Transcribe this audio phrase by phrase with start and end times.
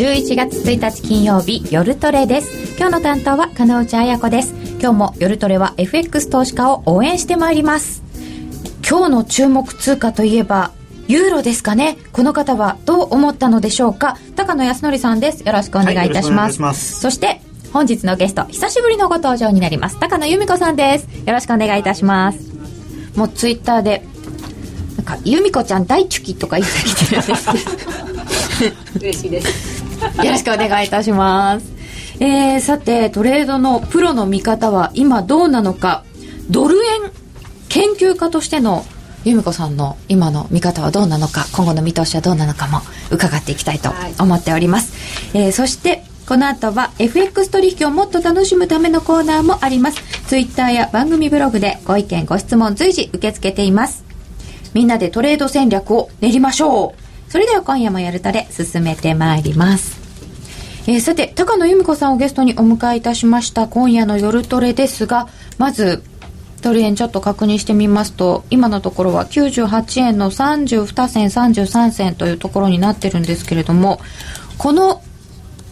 [0.00, 2.74] こんばんは11月1日金曜日夜トレです。
[2.78, 4.54] 今日の担当は金内彩子です。
[4.80, 8.02] 今日も夜トレは FX 投資家を応援してまいります。
[8.88, 10.70] 今日の注目通貨といえば
[11.06, 11.98] ユーロですかね。
[12.12, 14.16] この方はどう思ったのでしょうか。
[14.36, 15.46] 高野康則さんです。
[15.46, 16.52] よろしくお願いいたします。
[16.52, 20.00] はいます、そして本日のゲスト久しぶりのご登場になります。
[20.00, 21.08] 高野由美子さんです。
[21.26, 22.38] よろしくお願いいたします。
[23.16, 24.02] もうツイッターで
[24.96, 27.50] なんか由美子ちゃん大チュキとか言ってきてるんです
[28.98, 31.72] 嬉しいですよろしくお願いいたします。
[32.20, 36.04] えー、さてトレードのプロの見方は今どうなのか。
[36.50, 37.12] ドル円
[37.68, 38.84] 研究家としての
[39.24, 41.46] 由美子さんの今の見方はどうなのか。
[41.52, 50.00] 今後の見通しはどうなのかも伺っていきたいと思っております、はい、えー、そしてこの後は FX 取引をもっと楽しむためのコーナーもあります。
[50.26, 54.04] ツイッターや番組ブログでご意見ご質問随時受け付けています。
[54.72, 56.99] みんなでトレード戦略を練りましょう。
[57.30, 60.00] それでは今夜もやるトレ進めてまいります
[60.86, 65.28] えー、さて、高野由美子さんをゲストにお迎えいたしました今夜の夜トレですが、
[65.58, 66.02] まず、
[66.62, 74.00] ドル円ちょっと確認してみますと、今のところは98円の32銭、33銭というところになってるんですけれども、
[74.58, 75.02] この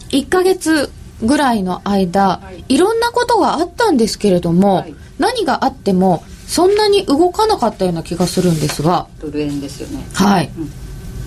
[0.09, 9.07] 1ヶ月ぐらいの間、はい、いろんなことがあったんですけれども、はい、何があっても、そんなに動かなかったような気がするんですが。
[9.19, 10.03] ドル円ですよね。
[10.13, 10.51] はい。
[10.57, 10.71] うん、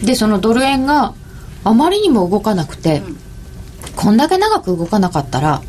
[0.02, 1.14] で、そのドル円が
[1.64, 3.16] あまりにも動かなくて、うん。
[3.96, 5.60] こんだけ長く動かなかったら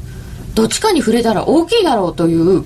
[0.56, 2.64] どっちかに触れたら大きいだろうという、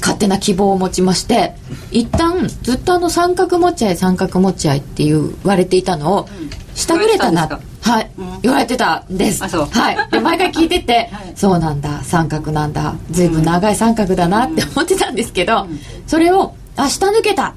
[0.00, 1.54] 勝手な希望を持ちまして
[1.90, 6.28] 一旦ずっとあの三角持ち合い三角持ち合いって言われていたのを、
[6.74, 8.10] 下ぐれたなはい、
[8.42, 9.42] 言われてたんです。
[9.42, 10.10] はい。
[10.10, 15.66] で毎回聞いてて、はい、そうなんだ三角なんだ随分長い三角だなって思ってたんですけど、
[16.06, 17.54] それをあ下抜けた。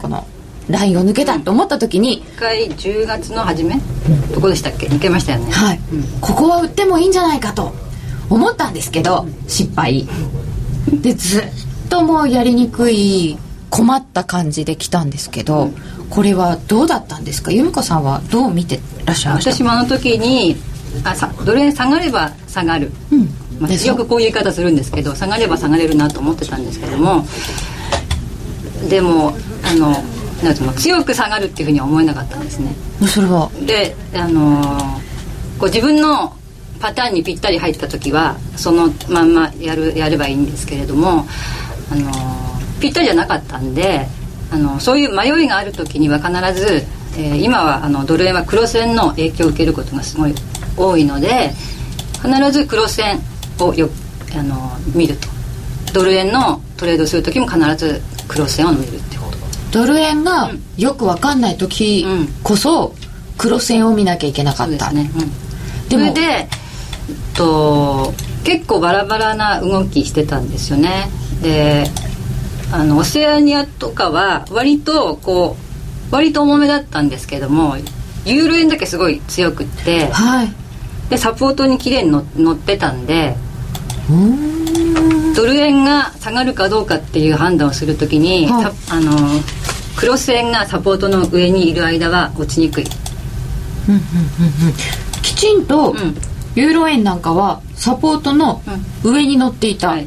[0.00, 0.26] この
[0.68, 3.80] ラインを抜けたと思った時に、一回10月の初め、
[4.34, 4.86] どこでしたっけ？
[4.86, 5.50] 抜けましたよね。
[5.52, 5.80] はい、
[6.20, 7.72] ここは売ってもいいんじゃないかと
[8.30, 10.06] 思ったんですけど失敗。
[11.02, 11.44] でずっ
[11.90, 13.36] ともうやりにくい
[13.70, 15.70] 困った感じで来たんですけど、
[16.10, 17.52] これはどうだったんですか？
[17.52, 19.52] 由美子さんはどう見てらっしゃいました？
[19.52, 20.56] 私もあの時に
[21.04, 23.28] あさどれ下がれば下がる、うん。
[23.60, 27.24] まあ、よくこういう言い方するんですけど下がれば下がれるなと思ってたんですけども
[28.88, 29.94] でもあの
[30.42, 32.74] なんていうの強く下がるっていうふうには思えなかったんですね。
[33.06, 33.50] それは？
[33.64, 36.36] であのー、こう自分の
[36.80, 41.26] パターンにぴったり入った時はそのまんまやるやればいいんですけれども、
[41.90, 44.06] あのー、ぴったりじゃなかったんで、
[44.50, 46.30] あのー、そういう迷いがある時には必
[46.60, 46.84] ず、
[47.16, 50.34] えー、今はあのドル円は黒線の影響を受けることがすごい
[50.76, 51.52] 多いので
[52.20, 53.20] 必ず黒線
[53.60, 53.88] をよ、
[54.36, 54.56] あの
[54.94, 55.28] 見ると。
[55.92, 58.98] ドル円のトレードする時も必ず黒線を見る
[59.72, 62.06] ドル円がよく分かんない時
[62.42, 62.94] こそ
[63.38, 65.22] 黒線を見なきゃいけなかった、うん、ね、う
[65.86, 66.48] ん、でもそれで
[67.34, 68.12] と
[68.44, 71.08] 結構バラバラな動きしてたんですよね。
[71.42, 71.84] で
[72.72, 75.56] あのオセアニアとかは割とこ
[76.10, 77.76] う割と重めだったんですけども
[78.24, 80.52] ユーロ円だけすごい強くって、はい、
[81.10, 83.36] でサポートに綺麗に乗ってたんで
[85.34, 89.12] ドル円が下がるかどうかっていう判断をするときに、はい、あの
[89.96, 92.84] クロス円がサポートの上にいる間は落ちにくい、
[93.88, 94.02] うんうんう
[94.64, 94.74] んうん、
[95.22, 95.94] きちんと、
[96.54, 98.62] ユーロ円なんかはサポートの
[99.02, 100.06] 上に乗っていた、はい、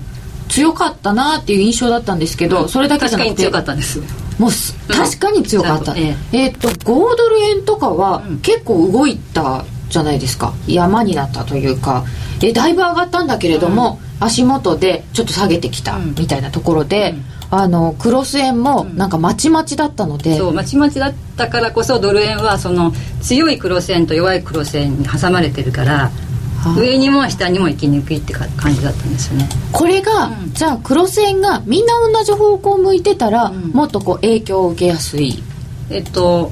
[0.50, 3.35] 強かったなっていう印象だったんですけど、うん、それだけじゃなくて。
[3.44, 4.00] 強かったんです。
[4.40, 4.51] もう
[4.88, 10.53] 確かに強かった、うん、えー、っと5ドル円とかは結構動いたじゃないですか。
[10.67, 12.03] 山になったというか。
[12.40, 17.16] でだいぶ上がったんだけれども、うん、足元でちょっと下げてきたみたいなところで、
[17.51, 22.91] あのクロス円もなんかまちまちだったので、うん、そうまちまちだったからこそドル円はその
[23.22, 26.11] 強いクロス円と弱いクロス円に挟まれてるから
[26.78, 29.47] 上にも下にも行きにくいって感じだったんですよね。
[29.72, 35.43] これが、うん、じゃあクロス円がみんな同じ方向を向いてたら、うん、もっとこう影響を受けやすい。
[35.91, 36.52] えっと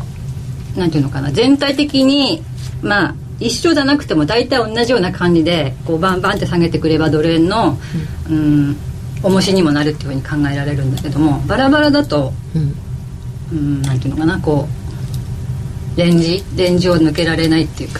[0.76, 1.32] なんていうのかな。
[1.32, 2.44] 全体的に
[2.84, 7.78] まあ一緒じゃなくても大体同じような感じでこうバンバンって下げてくればドル円の
[8.30, 8.40] うん、う
[8.72, 8.78] ん
[9.24, 12.76] 重しにもなるっていうふうに考えられるんだけどもバラバラだと、うん、
[13.52, 14.68] うん、なんていうのかなこ
[15.96, 18.00] うレンジレンジを抜けられないっていうか、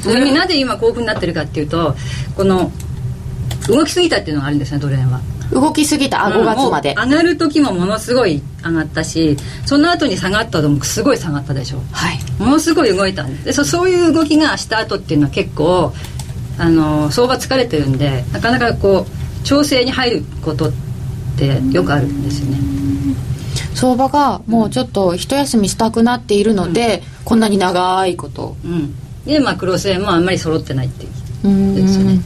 [0.00, 1.94] それになぜ今こういうふうになってるかっていうと
[2.36, 2.70] この
[3.68, 5.20] 動きすぎたっていうのがあるんですねドル円は。
[5.52, 6.94] 動きすぎたあ5月まで。
[6.96, 9.36] 上がる時もものすごい上がったし
[9.66, 15.92] その後に下がったのもすごい下がったでしょ、はい、ものすごい動いたんでそそういう動きがした後っていうのは結構
[16.58, 20.72] あの相場疲れてるんでなかなかこう調整に入ることっ
[21.36, 22.58] てよくあるんですよね。
[23.74, 28.56] 相場がもうちょっと一休みしたくなっているので、こんなに長いこと。
[28.64, 28.94] うん。
[29.24, 31.08] でまあクロス円もあんまり揃ってないってい
[31.44, 31.74] ううん。
[31.74, 32.20] ですよね。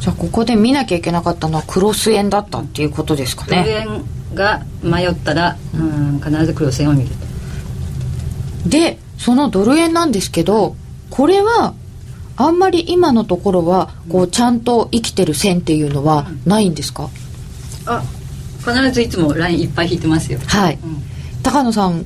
[0.00, 4.04] じゃあここで見なきゃいけなかったのはクロス円だったっていうことですかドルね円
[4.34, 8.68] が迷ったら、うん、必ずクロス円を見ると。
[8.68, 10.76] でそのドル円なんですけど
[11.10, 11.74] これは
[12.36, 17.08] あんまり今のところはこうちゃんと生きてる線っていうのはないんですか、
[17.86, 18.02] あ
[18.58, 20.38] 必ずいつもラインいっぱい引いてますよ。
[20.46, 21.02] はい、うん。
[21.42, 22.04] 高野さん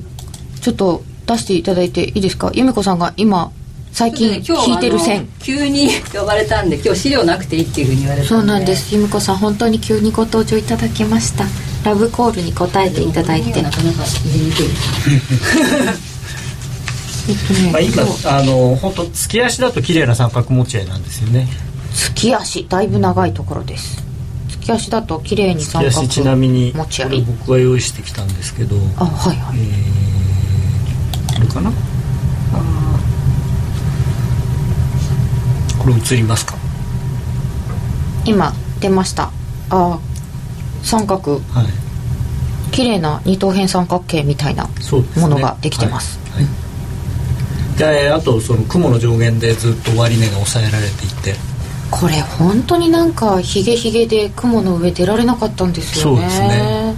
[0.61, 2.51] ちょっと出していただいていいですか？
[2.53, 3.51] 由美子さんが今
[3.91, 5.17] 最近引いてる線。
[5.17, 8.95] あの急に呼ばれたんで今日資料なくていいっていうふうに言われたそうなんです。
[8.95, 11.45] 由美子さん本当に急にご登場いただきました。
[11.83, 13.61] ラブコールに答えていただいて。
[13.61, 14.67] なかなか入れにくい
[17.71, 21.47] まあ、今あの本当月足だと綺麗な三角持ち合いなんですよね。
[21.93, 24.03] 月足だいぶ長いところです。
[24.49, 27.09] 月足だと綺麗に三角月足ちなみに持ち合い。
[27.09, 29.57] これ僕が用意してきたんですけどあはいはい。
[29.59, 31.71] えー、これかな？
[35.79, 36.55] これ映りますか？
[38.25, 39.31] 今出ました。
[39.69, 39.99] あ
[40.83, 41.41] 三角。
[41.51, 41.65] はい。
[42.71, 44.69] 綺麗な二等辺三角形みたいな
[45.17, 46.20] ものができてます
[47.77, 51.35] であとその雲の上限でずっと終値が抑えられていて。
[51.89, 56.21] これ本当になんかヒゲヒゲで雲の上出られなかったんですよね。
[56.21, 56.95] そうですね。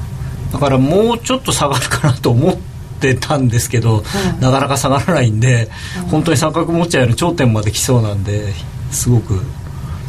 [0.54, 2.56] だからもうちょっと下がるかなと思っ
[3.00, 4.02] てたんですけど、は
[4.38, 4.42] い。
[4.42, 5.68] なかなか下がらないんで、
[6.12, 8.54] 本当に三角持ち合いの頂点まで来そうなんで
[8.92, 9.42] すごく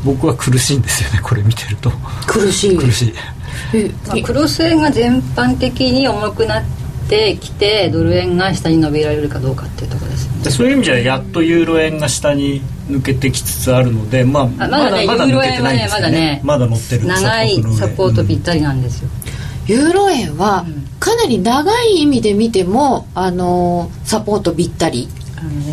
[0.04, 1.90] 僕は苦しいんですよねこれ見てると。
[2.26, 2.76] 苦しい。
[2.76, 3.14] 苦しい。
[3.72, 6.83] えまあ、クロス円が全般的に重くなって
[7.40, 10.44] きてドル円が下に伸びられるかどうかっていうところですよね。
[10.44, 19.10] でそういう意味じゃやっとユーロ円が下に抜けてきつつあるので、まあ、あまだねユーロ円はねまだねまだ乗ってる長いサポートぴっり、たりなんですよ、
[19.66, 20.84] ユーロ円はうん。
[20.98, 25.08] かなり長い意味で見てもあのーサポートぴったり。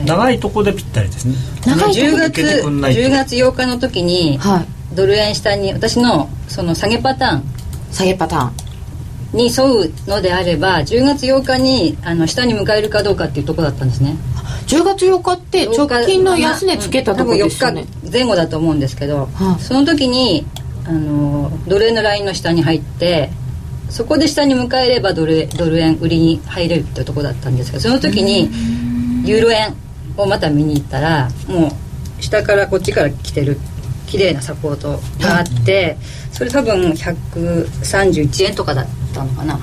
[0.05, 1.35] 長いとこでぴったりですね。
[1.65, 2.99] 長いとこ10抜けて月くんないと。
[2.99, 4.95] 10月8日の時にはい。
[4.95, 7.43] ドル円下に私のその下げパターン。
[7.91, 8.60] 下げパターン
[9.33, 14.15] に沿うのであれば10月8日にあの下に迎えるかどうかっていうところだったんですね。
[14.67, 17.81] 10月8日って直近の安値つけたところですよね。
[17.83, 19.63] 多分4日前後だと思うんですけど、はい。
[19.63, 20.45] その時に
[20.85, 23.29] あのドル円のラインの下に入って
[23.89, 28.49] そこで下に迎えればドルドル円売りに入れるってとこだったんですけどその時に
[29.27, 29.75] ユーロ円
[30.17, 31.67] をまた見に行ったらも
[32.19, 33.57] う下からこっちから来てる
[34.07, 35.97] 綺麗なサポートがあって
[36.31, 39.59] それ多分131円とかだったのかな。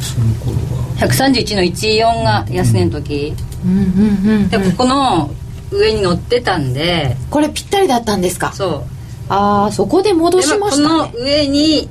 [0.00, 0.84] その頃は。
[0.98, 3.34] 131の14が安値の時、
[3.64, 5.30] うんうんうんでここの
[5.70, 7.16] 上に乗ってたんで。
[7.30, 8.52] これぴったりだったんですか？
[8.52, 8.84] そう。
[9.28, 11.10] ああそこで戻しましたね。
[11.12, 11.88] この上に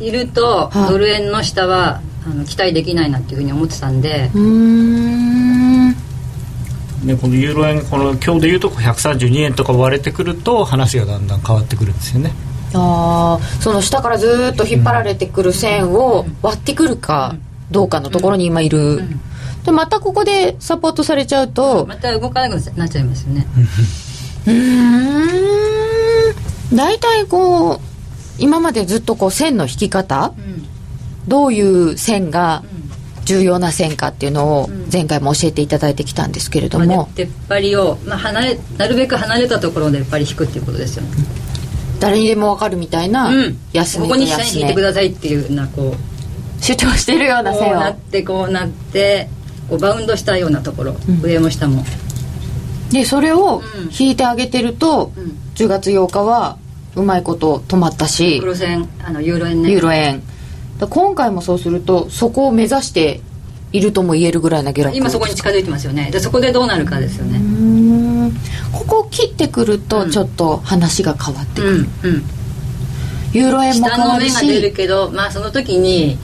[0.00, 0.90] いると、はい。
[0.90, 4.30] ドル円の下はあの期待できないなっていうふうに思ってたんで。
[4.34, 5.88] うーん。
[7.04, 12.32] ね、このユーロ円この今日でいうと132円とか割れてくると話がだんだん変わってくるんですよね
[12.74, 17.36] ああその下からずーっと引っ張られてくる線を割ってくるか
[17.70, 19.00] どうかのところに今いる、
[19.64, 23.46] でまたここでサポートされちゃうとまた動かなくなっちゃいますよね、
[24.46, 25.32] うー
[26.72, 26.76] ん。
[26.76, 27.80] 大体こう
[28.38, 30.34] 今までずっとこう線の引き方
[31.28, 32.62] どういう線が
[33.24, 41.10] 重要な線かっていうのを前回も教えていただいてきたんですけれどまあ出っ張りを、まあ、離れなるべく離れたところで出っ張り引くっていうことですよね、
[42.00, 49.28] 誰にでも分かるみたいなうん、安値ことこに下に引いてくださいっていうようなこう主張してるようなこう線をなってこうなって
[49.68, 51.84] こうバウンドしたようなところ、上も下も。
[52.90, 53.90] でそれをうん。
[53.98, 55.36] 引いてあげてると、うん。
[55.56, 56.58] 10月8日は
[56.94, 59.70] うまいこと止まったし黒線あのユーロ円ね。
[59.70, 60.22] ユーロ円。
[60.78, 63.20] だ今回もそうするとそこを目指して
[63.72, 66.10] いるとも言えるぐらいな下落今そこに近づいてますよね。
[66.10, 67.40] でそこでどうなるかですよね
[68.72, 72.22] ここを切ってくるとちょっと話が変わってくる、うんうん。
[73.32, 76.18] ユーロ円も下変わるの目が出るし、けどまあその時に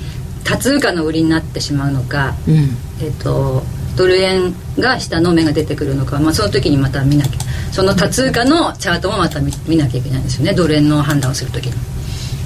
[0.44, 2.54] 多通貨の売りになってしまうのかうん、
[3.00, 3.62] えっと
[3.96, 7.40] ドル円が下の目が出てくるのか、まあ、その時にまた見なきゃ。
[7.72, 10.54] その多通貨のチャートもまた見見なきゃいけないんですよね。
[10.54, 11.72] ドル円の判断をする時に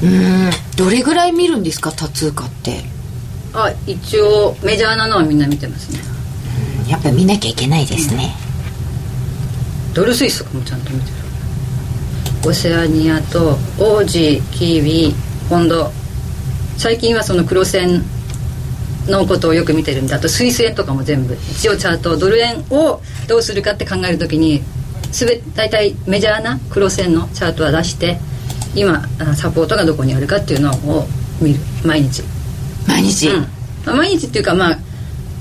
[0.02, 0.50] うーん。
[0.76, 2.84] どれぐらい見るんですか多通貨って？
[3.54, 6.00] あ一応メジャーなのはみんな見てますね。
[6.90, 8.34] やっぱり見なきゃいけないですね、
[9.96, 11.12] ドルスイスとかもちゃんと見てる。
[12.46, 15.14] オセアニアとオージーキーウィ
[15.48, 15.90] ポンド。
[16.76, 18.04] 最近はその黒線
[19.08, 24.62] のことをよく見てるんであとスイス円とかも全部一応チャートドル円をどうするかって考えるときに
[25.12, 28.18] すべ大体メジャーな黒線のチャートは出して
[28.74, 31.06] 今あサポートがどこにあるかっていうのを
[31.40, 31.60] 見る。
[31.84, 32.22] 毎日。
[32.86, 33.42] 毎日、うん。
[33.86, 34.78] まあ、毎日っていうかまあ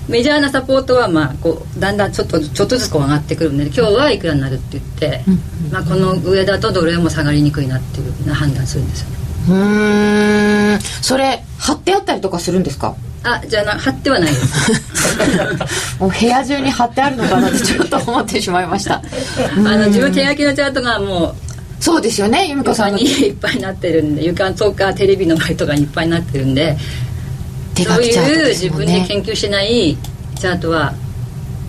[0.08, 5.24] メジャーなサポートはまあこうだんだんちょっとちょっとずつこう上がってくるんで今日はいくらになるって言って、
[5.72, 9.16] まあ、この上だとドル円も下がりにくいなっていうふうな判断するんですよね。
[9.50, 10.80] うーん。
[11.02, 12.96] それ貼ってあったりとかするんですか？
[13.24, 14.82] あじゃあな貼ってはないです。
[16.00, 19.02] もう部屋中に貼ってあるのかなってちょっと思ってしまいました。
[19.58, 21.36] あの自分手書きのチャートがもう
[21.80, 26.78] そうですよね由美子さんにいっぱいになってるんで床とかテレビの前とかにいっぱいになってるんで
[27.75, 29.98] 手書そうきチャートでいう自分で研究してない
[30.36, 30.94] チャートは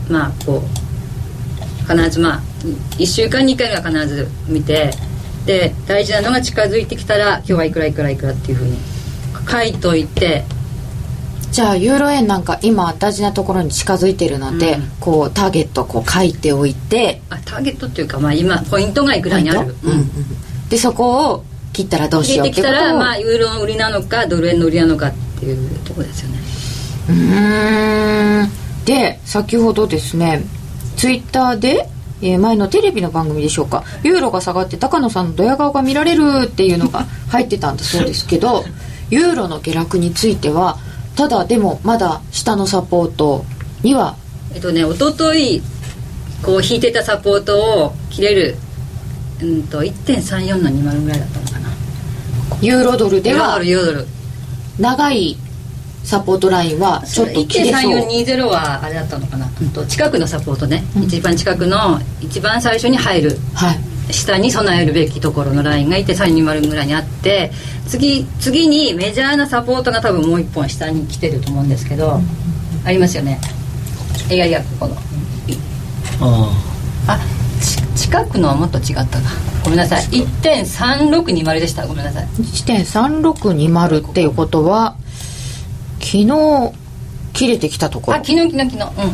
[0.08, 2.42] まあこう必ずまあ
[2.98, 4.90] 1週間に1回は必ず見て
[5.44, 8.76] で大事なのが近づいてきたら今日はいくらいくらいくらっていうふうに
[9.48, 10.44] 書いといて
[11.52, 14.90] じゃあユーロ円なんか今大事なところに近づいてるので、うん。
[15.00, 17.22] こうターゲットをこう書いておいて。
[17.30, 20.10] あターゲットっていうかまあ今ポイントがいくらにある、うんうん
[20.68, 26.38] でそこを切ったらどうし入ようれてきたらってことをまあユーロの売りなのかドル円の売りなのかっていうところですよね。
[27.08, 28.50] うーん。
[28.84, 30.44] で先ほどですね
[30.96, 31.88] ツイッターで、
[32.22, 33.84] えー前のテレビの番組でしょうか。
[34.02, 38.64] ユーロが下がって高野さんのドヤ顔が見られるっていうのが 入ってたんだそうですけど
[39.10, 40.78] ユーロの下落については
[41.16, 43.44] ただでもまだ下のサポート
[43.82, 44.16] には
[44.54, 45.62] えっとね一昨日
[46.42, 48.56] こう引いてたサポートを切れる
[49.42, 51.68] うんと1.34の20ぐらいだったのかな。
[52.62, 54.06] ユーロドルではユーロドル
[54.78, 55.36] 長い
[56.04, 57.92] サポートラインはちょっと切れそう。
[57.98, 59.70] 1.3420はあれだったのかな、うん。
[59.70, 64.12] と近くのサポートね、一番近くの一番最初に入るはい。
[64.12, 67.50] 下に備えるべきところのラインが1.320ぐらいにあって
[67.88, 72.20] 次次にメジャーなサポートが多分もう一本下に来てると思うんですけど、
[72.84, 73.40] ありますよね。
[74.30, 74.96] いやいやここの。
[76.20, 76.50] あ
[77.08, 77.18] あ
[78.06, 79.28] ち近くのはもっと違ったか
[79.64, 80.04] ごめんなさい。
[80.04, 81.86] 1.3620でした。
[81.88, 82.26] ごめんなさい。
[82.26, 84.96] 1.3620っていうことは
[85.98, 86.72] 昨日
[87.32, 88.18] 切れてきたところ。
[88.18, 88.84] あ昨日昨日昨日。
[89.02, 89.06] う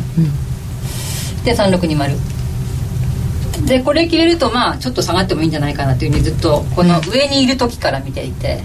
[1.81, 8.61] ん、1.3620でこれ切れるとまあちょっと下がってもいいんじゃないかなっていうふうにずっとこの上にいる時から見ていて。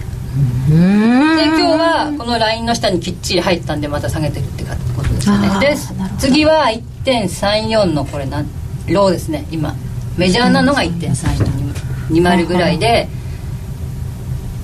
[0.69, 1.37] うーん。
[1.37, 4.63] で今日はこのラインの下にきっちり入ったんでまた下げてるって
[4.95, 5.75] ことですよねで
[6.19, 6.65] 次は
[7.03, 8.45] 1.34のこれなん
[8.87, 9.73] ローですね今
[10.19, 13.07] メジャーなのが1.3420ぐらいで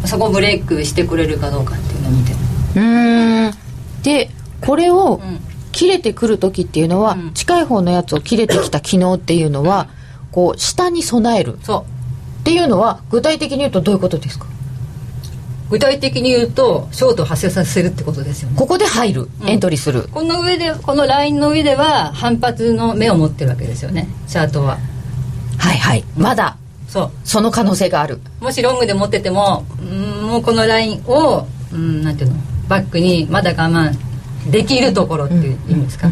[0.05, 2.37] そこをブレイクしてくれるかどうかっていうのを見てる。
[2.75, 3.53] うーん。
[4.03, 4.29] で
[4.61, 5.39] これをうん。
[5.71, 7.33] 切れてくる時っていうのは、うん。
[7.33, 9.89] 近い方のやつを切れてきた昨日っていうのは
[10.31, 11.59] こう下に備える。
[11.63, 11.81] そう。
[12.41, 14.45] っていうのは具体的に言うとどういうことですか？
[15.69, 18.55] 具体的に言うとショートを発生させるってことですよね。
[18.57, 19.49] ここで入る、うん。
[19.49, 20.07] エントリーする。
[20.13, 24.07] この上でこのラインの上では反発の目を持ってるわけですよね。
[24.29, 24.77] チャートは
[25.65, 26.03] はいはい。
[26.15, 26.57] まだ。
[26.87, 27.11] そう。
[27.23, 28.19] その可能性がある。
[28.39, 32.37] もしロングで持っててもうんもうこのラインをうんなんていうの？
[32.69, 33.91] バックにまだ我慢
[34.51, 36.09] できるところっていう意味ですか？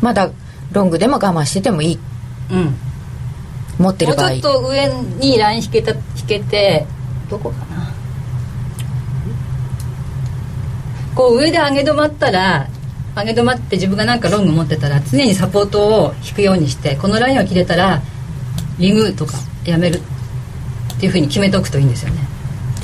[0.00, 0.30] まだ
[0.72, 1.98] ロングでも我慢しててもいい。
[2.50, 2.74] うん、うん。
[3.78, 4.30] 持ってる場合。
[4.30, 4.88] もうちょっと上
[5.20, 6.84] にライン引けた引けて
[7.30, 7.94] どこかな？
[11.14, 12.68] こう上で上げ止まったら
[13.16, 18.02] 上げ止まって自分がなんかロング持ってたら常にサポートを引くようにしてこのラインを切れたら
[18.78, 20.00] リグとかやめる
[20.96, 22.20] っていうふうに決めておくといいんですよね。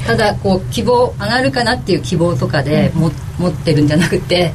[0.07, 4.53] ただこう希望上がるかなっていう希望とかでも、持ってるんじゃなくて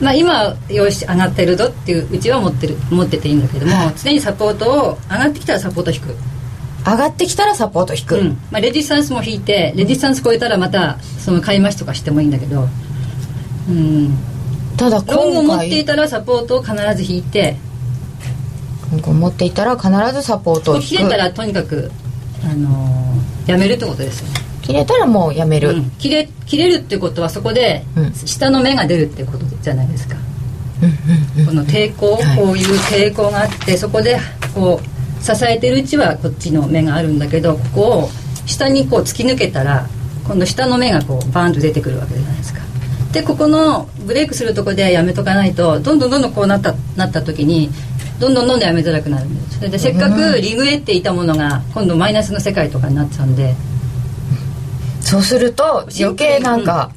[0.00, 6.14] まあ今よし上がってるぞっていううちは持ってる持ってていいんだけども常にサポートを上がってきたらサポート引く。
[6.84, 8.28] 上がってきたらサポート引く、うん。
[8.50, 12.68] まあ、レジスタンスも引いてレジスタンス超えたらまたその買い増しとかしてもいいんだけど。
[13.68, 14.18] うん。
[14.76, 17.56] ただロング今持ってい回たらサポートを必ず引いて
[19.00, 21.90] 持っていたら必ずサポートを切れたらとにかく、
[22.44, 23.02] あのー
[23.46, 27.84] やめるってことですよね、切れたらもうやめる、うん切れ切れるってことはそこで
[28.24, 30.16] 下の芽が出るってことじゃないですか、
[31.36, 34.18] うんこの抵抗、はいこういう抵抗があってそこで
[34.54, 38.08] こう支えてるうちはこっちの芽があるんだけどここを
[38.46, 39.86] 下にこう突き抜けたら
[40.24, 42.60] 今度下の芽がこうバーンと出てくるわけじゃないですか
[43.12, 47.70] でここのブレイクするとこでやめとかないとどんどんどんどんこうなったなった時に
[48.22, 53.56] どんどんどんどんやめづらくなるそれでせっかくリグエっていたものが今度マイナスの世界とかになっちゃうんで。
[55.00, 56.92] そうすると余計なんか、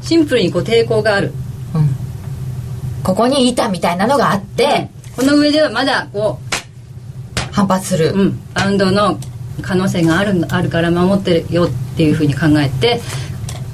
[0.00, 1.32] シンプルにこう抵抗がある。
[1.74, 1.88] うん。
[3.02, 6.38] ここに板みたいなのがあってこの上ではまだこ
[7.50, 9.18] 反発する、う、うん、バウンドの
[9.62, 13.00] 可能性があるあるから守ってるよっていうふうに考えて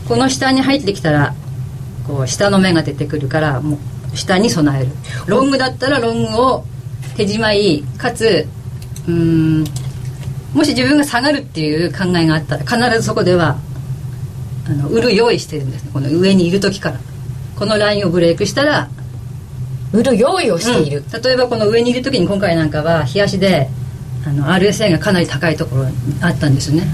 [0.08, 1.34] この下に入ってきたら
[2.06, 3.78] こう下の芽が出てくるからも
[4.12, 4.92] う下に備える。
[5.26, 6.64] ロングだったらロングを
[7.16, 8.46] 手じまいかつ
[9.06, 9.64] うーん
[10.54, 13.58] もし自分が下がるっていう考えがあったら必ずそこでは
[14.66, 15.90] あの売る用意してるんですね。
[15.92, 17.00] この上にいる時から。
[17.56, 18.88] このラインをブレイクしたら
[19.92, 21.22] 売る用意をしている、うん。
[21.22, 23.68] 例えばこの上にいる時に今回なんかは日足で
[24.26, 26.86] あの RSA がかなり高いところにあったんですよね。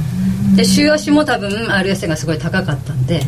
[0.57, 3.23] で週足も多分 RSA がすごい高かったんで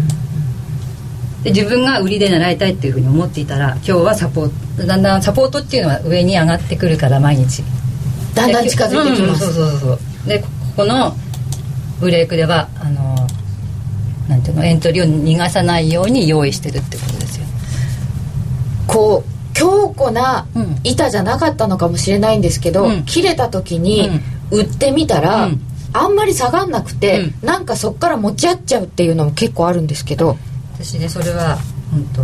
[1.42, 7.62] で自分が売りで狙いたいっていうふうに思っていたら今日はサポートだんだんサポートっていうのは上に上がってくるから毎日。
[8.34, 9.92] だんだん近づいてきます、うんそうそうそ
[10.24, 11.14] うでここの
[12.00, 13.14] ブレイクではあの
[14.28, 17.46] なんていうのエントリーを逃がさないように用意してるってことですよ。
[18.86, 20.76] こう強固なうん。
[20.84, 23.04] 板じゃなかったのかもしれないんですけど、うん。
[23.04, 24.10] 切れた時に
[24.50, 25.60] 売ってみたら、うん。
[25.92, 30.38] あんまり下がんなくて、うなんかそっから持ち合っちゃうっていうのも結構あるんですけど
[30.82, 31.58] 私ねそれは、
[31.94, 32.22] うん、と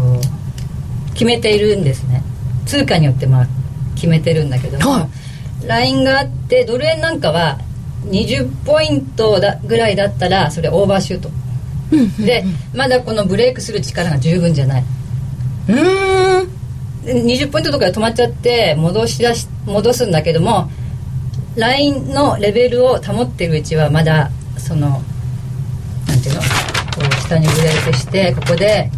[1.13, 2.23] 決めているんですね。
[2.67, 3.47] 通貨によってまあ
[3.95, 5.09] 決めてるんだけども、は
[5.67, 7.59] ラインがあってドル円なんかは
[8.07, 11.31] 20ポイントだぐらいだったらそれオーバーシュート。
[12.25, 14.85] でまだこのブレイクする力が十分じゃない。
[15.69, 17.05] うーん。
[17.05, 20.71] で20ポイントとかで止まっちゃって戻し出し戻すんだけども
[21.57, 25.03] ラインのレベルを保ってるうちはまだその
[26.07, 26.58] なんていうの？
[27.29, 28.91] 下にブレイクしてここで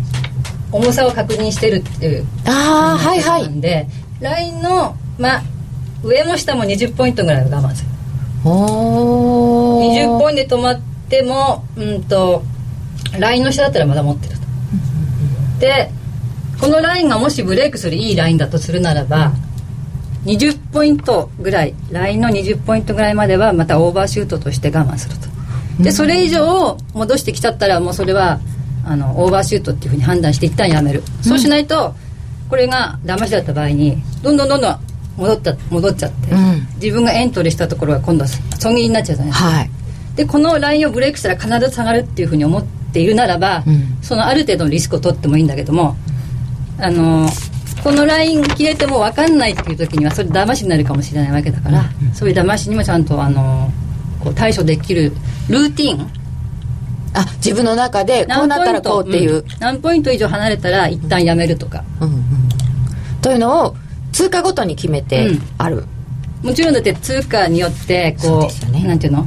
[0.70, 3.88] 重さを確認してるっていうああはいはないんで
[4.20, 5.42] ラインのまあ
[6.04, 7.90] 上も下も20ポイントぐらいは我慢する。
[8.44, 10.16] おー。
[10.16, 12.42] 20ポイントで止まってもうんと
[13.18, 14.40] ラインの下だったらまだ持ってると。
[15.58, 15.90] で
[16.60, 19.32] このラインがもしブレイクするいいラインだとするならば
[20.24, 25.29] 20ポイントぐらいラインの20ポイントぐらいまではまたオーバーシュートとして我慢すると
[25.82, 28.40] でそれ以上戻してきちゃったらもうそれは
[28.84, 31.94] あのオーバーシュートっていうふうに判断して一旦やめる、そうしないと
[32.48, 34.80] これが騙しだった場合にどんどんどんどん
[35.16, 36.66] 戻った戻っちゃって、うん。
[36.80, 39.50] 自分がエントリーしたところが今度は損切りになっちゃうじゃないですか。
[39.50, 39.70] はい。
[40.16, 43.98] でこのラインをブレイクしたら必ず下がるっていうふうに思っているならば、うん。
[44.02, 45.96] そのある程度のリスクを取ってもいいんだけども
[46.78, 47.28] あの
[47.84, 53.70] このライン切れても分かんないっていう時にはそれ騙しになるかもしれないわけだから、そういう騙しにもちゃんとあの
[54.20, 55.12] こう対処できる
[55.50, 56.10] ルーティン？
[57.12, 59.44] あ自分の中でこうなったらこうっていう、ん。
[59.58, 62.24] 何ポイント以上離れたら一旦やめるとか、うんうん
[63.20, 63.76] というのを
[64.12, 65.42] 通貨ごとに決めてうん。
[65.58, 65.84] ある、
[66.42, 68.84] もちろんだって通貨によってこうですよね。
[68.84, 69.26] なんていうの、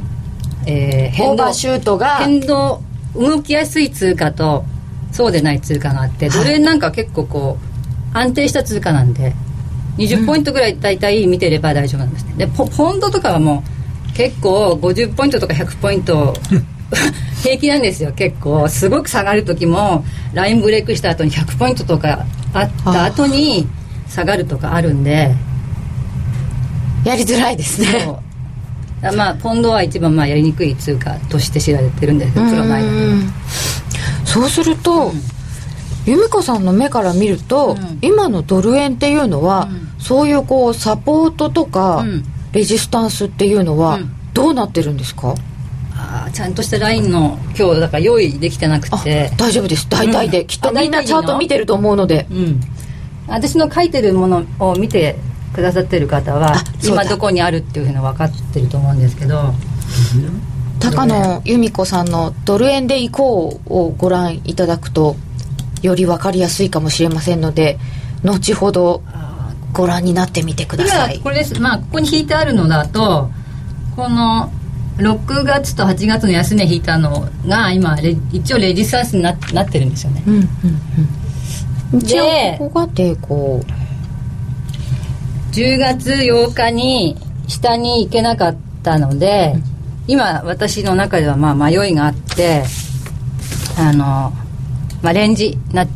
[0.66, 1.52] えー変動。
[1.52, 2.82] シュートが変動
[3.14, 4.64] 動きやすい通貨と
[5.12, 6.38] そうでない通貨があってはい。
[6.38, 7.58] ドル円なんかは結構こ
[8.14, 9.34] う安定した通貨なんで
[9.98, 12.34] 20ポイントぐらい大体見てれば大丈夫なんですね。
[12.36, 13.73] でポポンドとかはもう
[14.14, 16.34] 結構50ポイントとか100ポイント。
[17.42, 18.68] 平気なんですよ結構。
[18.68, 22.24] すごく下がる時もラインブレイクした後に100ポイントとか
[22.54, 23.66] あった後に
[24.08, 25.34] 下がるとかあるんで。
[27.04, 28.08] やりづらいですね。
[29.14, 33.32] まあポンドは一番まあやりにくい通貨として知られてるんですけどプロの間ではうん。
[34.24, 35.12] そうすると、
[36.06, 37.98] 由美子さんの目から見ると、うん。
[38.00, 39.88] 今のドル円っていうのは、うん。
[39.98, 44.10] そういうこうサポートとか、うんレジスタンスっていうのは、うん。
[44.32, 45.34] どうなってるんですか？
[45.92, 49.88] あーちゃんとしたラインの今日だから用意できてなくあて大丈夫です。
[49.88, 50.46] 大体で、うん。
[50.46, 52.26] きっとあみんなチャート見てると思うので。
[52.30, 52.60] うん。
[53.26, 55.16] 私の書いてるものを見て
[55.54, 59.54] くださってる方は今どこにあるっていうふうに分かってると思うんですけど。
[60.80, 65.16] 高野由美子さんの「ドル円で行こう」をご覧いただくと
[65.80, 67.78] より分かりやすいかもしれませんので
[68.22, 69.02] 後ほど
[69.74, 71.16] ご覧になってみてください。
[71.16, 71.60] 今これです。
[71.60, 73.28] まあここに引いてあるのだと
[73.96, 74.50] この
[74.98, 80.22] 6月と8月の安値引いたのが今レ一応レジスタンスにななってるんですよね。
[80.26, 80.42] うんうん
[81.92, 81.98] うん。
[81.98, 83.60] でじゃあここが抵抗
[85.52, 87.16] 10月8日に
[87.48, 89.54] 下に行けなかったので、
[90.06, 92.64] 今私の中ではまあ迷いがあって
[93.78, 94.32] あの、
[95.02, 95.86] まあ、レンジな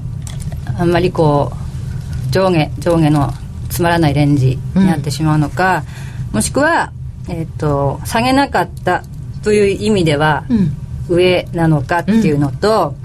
[0.78, 3.32] あんまりこう上下上下の
[3.78, 5.84] つまらないレンジになってしまうのか、
[6.32, 6.90] もしくは、
[7.28, 9.04] えっと下げなかった
[9.44, 10.72] という意味では、うん。
[11.08, 12.96] 上なのかっていうのと、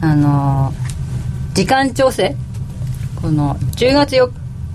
[0.00, 0.72] あの
[1.52, 2.36] 時間調整
[3.20, 4.30] この10月 4,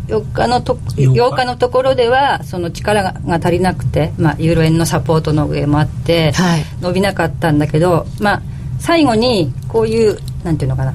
[0.07, 6.65] 4日のと8 8日日のところではその力がが足りなくて、まあ、ユーロ円のサポートの上もあって、はい。
[6.81, 8.41] 伸びなかったんだけど、まあ、
[8.77, 10.93] 最後にこういうなんていうのかな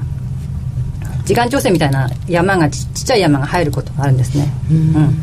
[1.25, 4.47] 時間調整みたいな山がちちっちゃい山が入ることがあるんですね。
[4.71, 5.15] うん。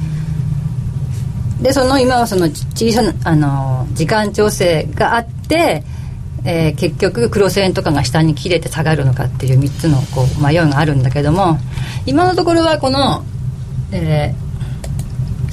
[1.63, 5.85] でその今はそのち小さなあの時間調整があって、
[6.45, 11.59] えー結局クロス円とかが下に切れて下がるのかっていう3つのこう迷いがあるんだけども
[12.05, 13.25] 今のところはこの、
[13.93, 14.43] えー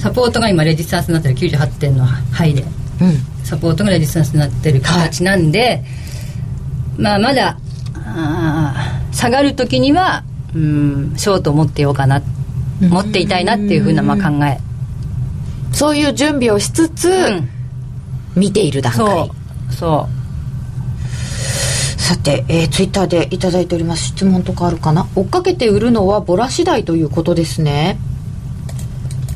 [0.00, 3.44] サポートが今レジスタンスになってる98点のハイでうん。
[3.44, 5.84] サポートがレジスタンスになってる形なんで、
[6.96, 7.58] まあまだ
[7.94, 12.22] あー下がる時にはうんショートを持ってようかな
[12.80, 14.58] 持っていたいなっていうふうなまあ考え。
[15.72, 17.48] そういう準備をしつつ、うん。
[18.34, 18.98] 見ている段階。
[19.00, 19.30] そ
[19.70, 19.72] う。
[19.72, 20.08] そ
[21.98, 24.06] さて、えー、ツイッターでいただいております。
[24.06, 25.06] 質問とかあるかな？
[25.14, 27.98] 追っかけて売るのはボラ次第ということですね。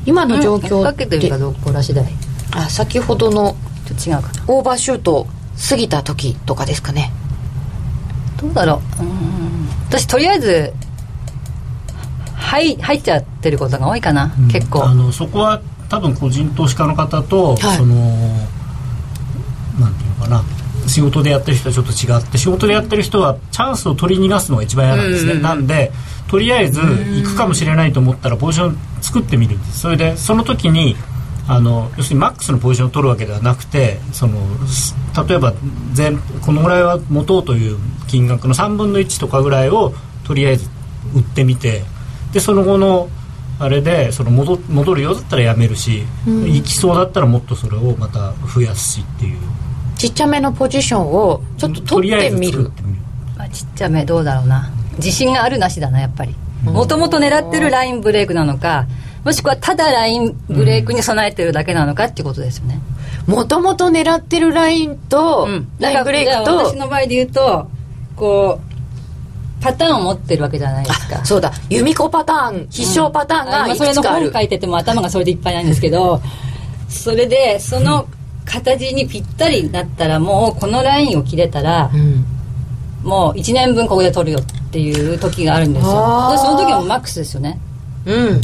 [0.07, 2.05] 今うの状況追っかけてるかどうから次第。
[2.53, 3.55] あ先ほどの
[3.91, 4.45] 違うかな。
[4.49, 5.27] オーバーシュート
[5.69, 7.13] 過ぎた時とかですかね。
[8.41, 9.03] どうだろう。
[9.05, 9.69] うん。
[9.89, 10.73] 私とりあえず
[12.55, 14.85] はい入っちゃってることが多いかな、結構。
[14.85, 17.77] あのそこは多分個人投資家の方と、はい。
[17.77, 17.97] その
[19.81, 20.45] なんていうのかな。
[20.87, 25.35] 仕事でやってる人はちょっと違って仕事でやってる人はチャンスを取り逃がすのが一番嫌なんですね、うん。
[25.35, 25.91] うんうんなんで
[26.29, 29.81] とりあえず行くかもしれないと思ったらポジション作ってみるんです。
[29.81, 30.95] それでその時に
[31.49, 34.39] あの要するにマックスのポジションを取るわけではなくてその
[34.69, 34.95] す
[35.29, 35.55] 例えば
[35.93, 39.93] 全このぐらいは持とうという金額の3分の1とかぐらいを
[40.25, 40.71] とりあえず
[41.17, 41.83] 売ってみて
[42.35, 43.09] でその後の
[43.59, 49.39] あれでその戻戻るようだったらやめるし、行きそうだったらもっとそれをまた増やすしっていう。
[49.97, 52.53] ちっちゃめのポジションをちょっと取ってみる。
[52.53, 52.99] とりあえず作ってみる。
[53.39, 54.71] あちっちゃめどうだろうな。
[54.97, 56.35] 自信があるなしだなやっぱり。
[56.65, 58.87] もともと狙ってるラインブレイクなのか
[59.23, 62.81] もしくはただラインブレイクに備えてるだけなのかっていうことですよね、
[63.27, 65.69] もともと狙ってるラインと、うん。
[65.79, 67.69] ラインブレイクと私の場合で言うと
[68.17, 68.74] こう
[69.65, 71.21] パターンを持ってるわけじゃないですか。
[71.21, 71.51] あそうだ。
[71.71, 76.21] 由美子パターン必勝パターンがいあそれのくつかある、本書いてても頭がそれでいっぱいなんですけど
[76.91, 78.07] それでその
[78.45, 82.27] 形にぴったりになったらもうこのラインを切れたらうん。
[83.05, 85.93] もう1年分ここで取るよっていう時があるんですよ。
[86.39, 87.59] その時はマックスですよね。
[88.07, 88.41] うん。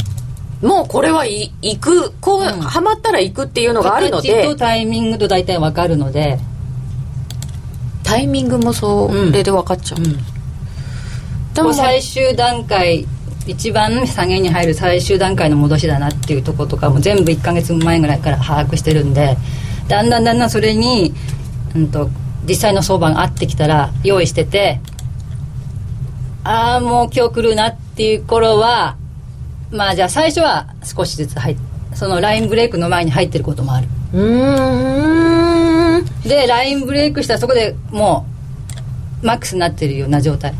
[0.61, 6.39] もうこれはい行くこう、うんハマったら行くっていうのがあるの形でとタイミングと大体分かるので、
[8.03, 10.17] タイミングもそれで分かっちゃう、でもう
[11.61, 13.05] も最終段階
[13.47, 19.37] 一番下げに入る最終段階の戻しだなっていうところとかも全部1ヶ月前ぐらいから把握してるんで
[19.87, 21.13] だんだんだんだんそれに、
[21.75, 22.09] うん、と
[22.47, 24.79] 実際の相場が合ってきたら用意してて
[26.43, 28.97] ああもう今日来るなっていう頃は
[29.71, 31.57] まあじゃあ最初は少しずつ入っ
[31.93, 33.87] そのラインブレイクの前に入ってることもある。
[34.13, 36.05] うーん。
[36.23, 38.25] でラインブレイクしたらそこでも
[39.21, 40.53] うマックスになってるような状態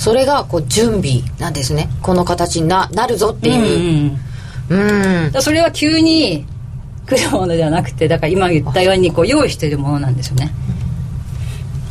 [0.00, 1.90] それがこう準備なんですね。
[2.00, 4.16] この形にななるぞっていう。
[4.70, 4.80] うん
[5.34, 6.46] うんそれは急に
[7.06, 10.52] 来るものではなくてだから今言ったようにこう用意しているものなんですよね。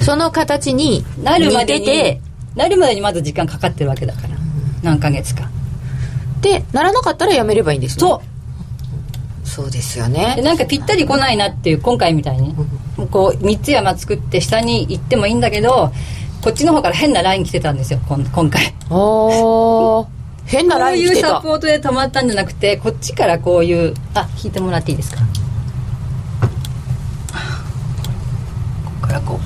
[0.01, 2.19] その形になるまでに
[2.55, 4.29] なるまでにまず時間かかってるわけだから。
[4.81, 5.47] 何ヶ月か。
[6.41, 7.99] でならなかったらやめればいいんですね。
[7.99, 8.23] と
[9.43, 12.55] そうですよでねなんかぴったり来ないなっていう今回みたいに。
[13.11, 15.91] こう3つ山作って下に行ってもいいんだけど
[16.41, 18.73] こっちの方から変なライン来てたんですよ今今回。
[18.89, 20.07] おー。
[20.45, 21.27] 変なこうライン来てた。
[21.27, 25.19] いうサポートで止まったんじゃなくてこっちからこういうあ引いてもらっていいですか？
[28.85, 29.39] ここからこ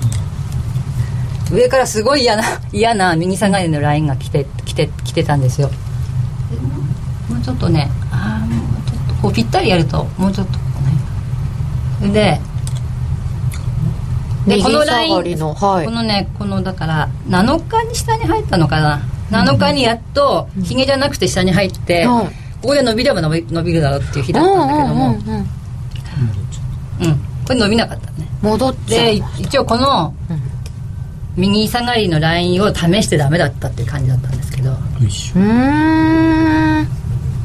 [1.52, 1.56] う。
[1.56, 5.70] 上からすごい嫌な嫌な右下がりのラインが来て来て来てたんですよ。
[5.70, 10.60] でもうちょっとねああもうちょっとこうぴったりやるともうちょっと
[12.02, 12.40] こで
[14.48, 15.86] で右このライン下がりのはい。
[15.86, 19.02] このねこのだから7日に下に入ったのかな
[19.32, 25.40] ？7日にやっとひげじゃなくて下に入って、はいここで伸びれば伸び伸びるだろうっていう日だったんだけども、うんうんうんうん。
[25.40, 25.46] うん。
[27.46, 28.26] これ伸びなかったね。
[28.42, 29.06] 戻っちゃう。
[29.06, 30.14] で一応この
[31.36, 34.72] 右下がりのラインを試してダメだったっていう感じだったんですけど。
[34.72, 35.40] うー
[36.84, 36.88] ん。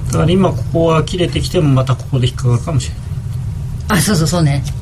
[0.07, 3.01] だから今ここは切れてきてもまたここで引っかかるかもしれな
[3.97, 3.99] い。
[3.99, 4.78] あそうそうそうね、うん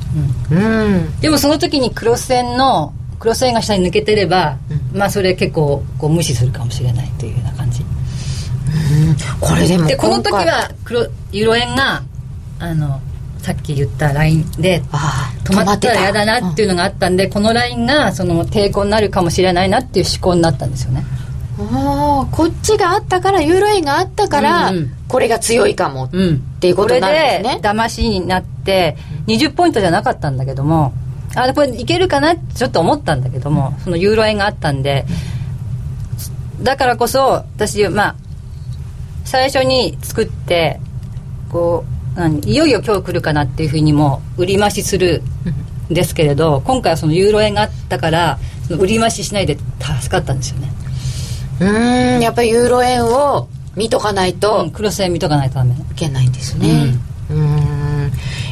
[1.20, 4.59] でもその時にクロス線のクロス線が下に抜けてれば、
[4.92, 7.85] まあそれ結構こう無視するかもしれないというような感じ。
[9.40, 12.02] これでもでこの時は黒ユーロ円が
[12.59, 13.00] あの
[13.38, 21.05] さっき言ったラインでああ止まったら嫌だなっていうのがあったんで、このラインがその抵抗になるかもしれないなっていう思考になったんですよね。
[21.59, 24.92] ああこっちがあったからユーロ円があったから、うんうん。
[25.09, 27.42] これが強いかも、うんっていうことになるんですね。
[27.44, 28.96] これで騙しになって
[29.27, 30.93] 20ポイントじゃなかったんだけども
[31.35, 32.35] あこれいけるかな？
[32.35, 35.05] ってちょっと思ったんだけどもそのユーロ円があったんで
[36.62, 38.17] だからこそ私まあ
[39.25, 40.81] 最初に作って
[41.51, 41.85] こ
[42.17, 45.23] う何いよいよ今日来るかなっていうふうにも売り増しする
[45.91, 50.71] んですけれど今回はそのユーロ円があったからその売り増ししないで助かったんですよね、
[51.61, 52.19] うー。
[52.19, 55.75] んやっぱりユーロ円を見とかないとうん、クロス円見とかないとダメ。
[55.75, 56.95] いけないんですね。
[57.31, 57.86] うーん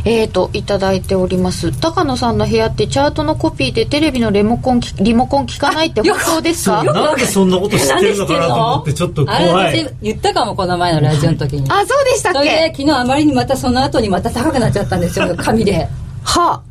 [0.07, 1.73] えーといただいております。
[1.81, 6.83] 高野さんの部屋ってチャートのコピーでテレビのレモコンきリモコン聞かないって本当ですか？
[6.85, 9.79] なんでそんなこと知ってるのかなと思ってちょっとあれ怖い。
[9.85, 11.71] 私言ったかもこの前のラジオの時に。
[11.71, 15.89] あそうでしたっそれでけ昨日あまりにまたその後にまた高くなっちゃったんですよ 紙で。
[16.23, 16.61] はあ。
[16.61, 16.63] こ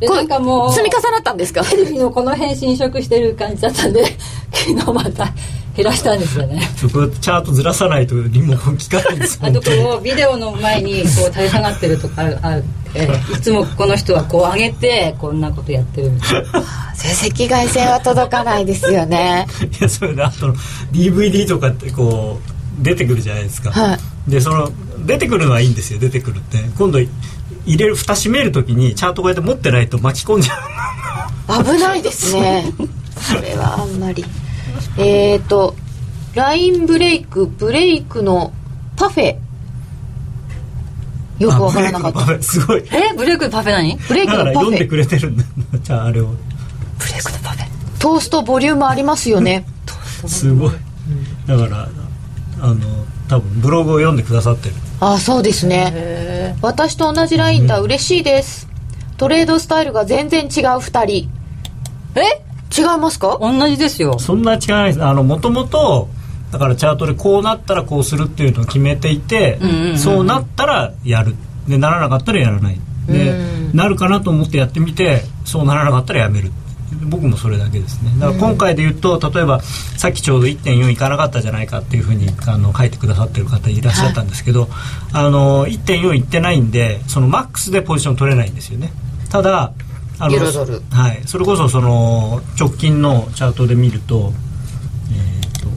[0.00, 1.64] れでなんかもう積み重なったんですか？
[1.68, 4.04] テレビのこの辺侵食してる感じだったんで
[4.52, 5.32] 昨日また
[5.76, 6.60] 減らしたんですよね。
[6.76, 13.40] そこチャートずらさないとリモコン効かないんですあとこうビデオの前にこう垂れ下がってるとかあるあるえい。
[13.40, 16.62] つもこの人はこう上げてこんなことやってるみたいな。
[16.94, 19.46] 成績外線は届かないですよね。
[19.80, 20.54] いやそれであとの
[20.92, 23.94] DVD とかってこう出てくるじゃないですか、は
[24.26, 24.30] い。
[24.30, 24.70] でその
[25.06, 26.58] 出てくるのはいいんですよ出てくるって。
[26.76, 27.08] 今度入
[27.78, 31.64] れる蓋閉める時にチャートこうやって持ってないと巻き込んじゃう。
[31.64, 32.72] 危ないですね。
[33.20, 34.24] それはあんまり
[34.98, 35.74] えっ、ー、と
[36.34, 38.52] ラインブレイクブレイクの
[38.96, 39.36] パフェ。
[41.38, 42.42] よくわからなかった。
[42.42, 42.84] すごい。
[42.92, 43.96] えブレイクのパフェ何？
[43.96, 44.72] ブレイだからクのパフェ。
[44.72, 45.44] 読んでくれてるんだ
[45.82, 46.26] じゃああれを。
[46.26, 46.32] ブ
[47.06, 48.00] レイクのパフェ。
[48.00, 49.64] トーストボリュームありますよね。
[50.26, 50.72] すごい。
[51.46, 51.88] だから
[52.60, 52.76] あの
[53.28, 54.74] 多分ブログを読んでくださってる。
[55.00, 56.56] あそうですね。
[56.60, 57.80] 私と同じラインだ。
[57.80, 58.68] 嬉しいです。
[59.16, 61.30] トレードスタイルが全然違う2人。
[62.16, 62.49] え？
[62.76, 63.38] 違いますか？
[63.40, 64.18] 同じですよ。
[64.18, 65.04] そんな違いないです。
[65.04, 66.08] あのもともと
[66.52, 71.34] だからチャートでこうなったらこうするっていうのを決めていて、うんうんうんそうなったらやる。
[71.68, 72.80] でならなかったらやらない。
[73.06, 73.34] で、
[73.74, 76.50] なるかなと思ってやってみてそうならなかったらやめる。
[77.08, 78.10] 僕もそれだけですね。
[78.18, 84.68] だから今回で言うと例えばさっきちょうど1.4いかなかったじゃないかっていうふうにあの書いてくださってる方いらっしゃったんですけど、
[85.12, 88.92] あの1.4いってないんでそのマックスでポジション取れないんですよね。
[89.28, 89.72] ただ
[90.20, 90.82] あのユーロドル。
[90.90, 94.32] はい、それこそその直近のチャートで見ると,、
[95.12, 95.68] えーと。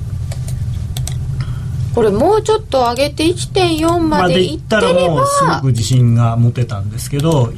[1.95, 7.51] これもうちょっと上げて1.4ままでいってたらもうすごばく自信が持てたんですけど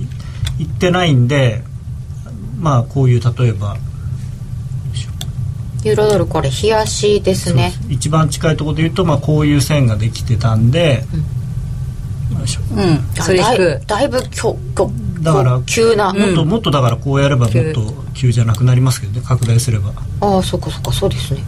[0.57, 1.63] いいってないんで
[2.59, 3.77] まあこういう例えば
[5.85, 7.71] ユーロドルこれ冷やしですね。
[7.89, 11.03] 一番近いところで言うと、まあ、こういう線ができてたんで、
[12.75, 13.23] うん。
[13.23, 13.81] それ引だいく。
[13.85, 14.91] だいぶきょきょ
[15.25, 19.21] だから急な、もっともっとだからこうやればもっと急じゃなくなりますけどね。
[19.25, 19.91] 拡大すれば。
[20.21, 21.43] ああそっかそっかそうですね。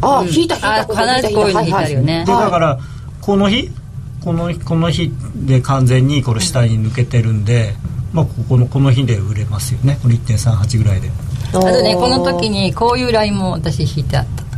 [0.00, 2.24] ああ、引いた引いたあ必ずこういうの引いてあるよね。
[2.24, 2.78] でだから
[3.20, 3.70] この日
[4.24, 7.74] このこの日で完全にこれ下に抜けてるんで、
[8.12, 9.98] まあ、ここのこの日で売れますよね。
[10.00, 11.10] この1.38ぐらいで。
[11.52, 14.50] ああとねこの時にこういうラインも私引いてあった。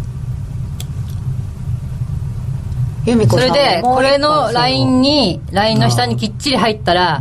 [3.04, 7.20] それでこれのラインにラインの下にきっちり入ったら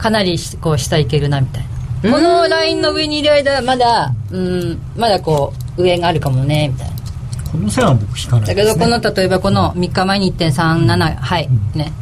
[0.00, 1.64] かなりしこう下いけるなみたい
[2.02, 2.12] な。
[2.12, 6.96] このラインの上にいる間はまだうんまだこう上があるかもねみたいな。
[7.52, 11.92] この線は僕引かないだです、ね、けどこの例えばこの3日前に1.37はいね。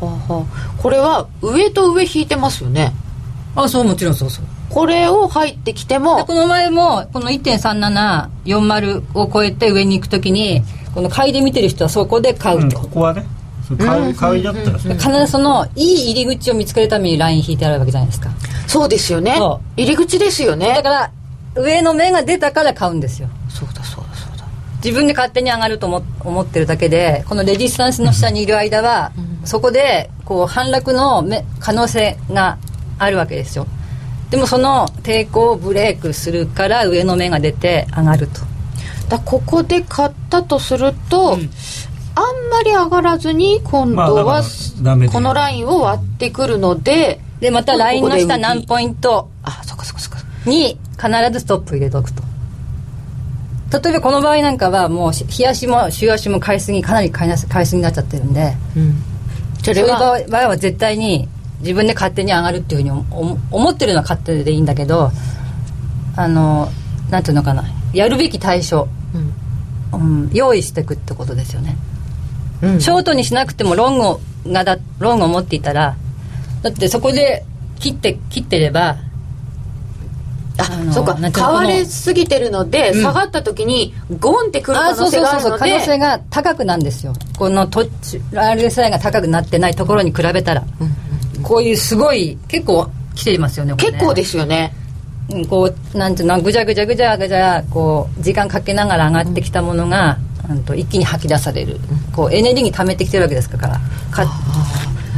[0.00, 2.92] はあはあこれは上と上引いてますよね。
[3.56, 4.44] あそうもちろんそうそう。
[4.70, 10.62] これを入ってきてでもこの前もこの1.3740を超えて上に行くときに
[10.94, 13.26] この買いで見てる人はそこで買う、うんと、ここはね
[13.76, 18.30] 買い買いだったら必ずそのいい入り口を見つけるためにライン引いてあるわけじゃないですか。
[18.66, 19.34] そうですよね。
[19.36, 20.68] そ入り口ですよね。
[20.74, 21.12] だから
[21.54, 23.28] 上の目が出たから買うんですよ。
[23.48, 24.44] そうだそうだそうだ。
[24.84, 29.12] 自分で勝手に上がると思思ってるだけでこのレジスタンスの下にいる間は、
[29.44, 32.58] そこでこう反落のめ可能性が
[32.98, 33.66] あるわけですよ。
[34.30, 38.40] でもその抵抗をブレークするから上の目が出て上がると。
[39.08, 41.50] だここで買ったとすると、うん
[42.50, 44.42] まり上がらずに今度は、
[45.10, 49.30] このラインを割ってくるのででまたラインの下何ポイント？
[49.42, 50.18] あそっかそっかそっか。
[50.44, 52.22] に必ずストップ入れておくと。
[53.82, 58.54] 例えばこの場合なんかはもうし日足も週足も買いすぎかなり買いなす買いすぎになっちゃってるんで。
[59.62, 61.28] そそういう場合場合は絶対に
[61.60, 65.10] 自分で勝手に上がるっていうふうに思思ってるのは勝手でいいんだけど
[66.16, 66.68] あの
[67.10, 67.64] なんていうのかな。
[67.92, 68.86] やるべき対象、
[69.92, 71.76] うん、用意していくってことですよね、
[72.62, 72.80] うん。
[72.80, 75.96] ショートにしなくてもロングをがだロングを持っていたら
[76.62, 77.44] だってそこで
[77.78, 78.96] 切って切ってれば
[80.58, 83.02] あそうの買われすぎてるので、うん。
[83.02, 87.14] 下がった時にゴンってくる可能性があそうそう可能性るのでが高くなんですよ。
[87.38, 90.64] このと RSI が高くなってないところに比べたら、
[91.42, 93.76] こういうすごい結構来てますよねね。
[93.78, 94.74] 結構ですよね。
[94.74, 94.80] うん
[95.46, 101.78] こうなんていうのぐじゃぐじゃぐじゃぐじゃこう時間かけながら上がってきたものが、うん、と一気に吐き出される、
[102.14, 103.80] こうエネルギー溜めてきてるわけですから。
[104.10, 104.26] か、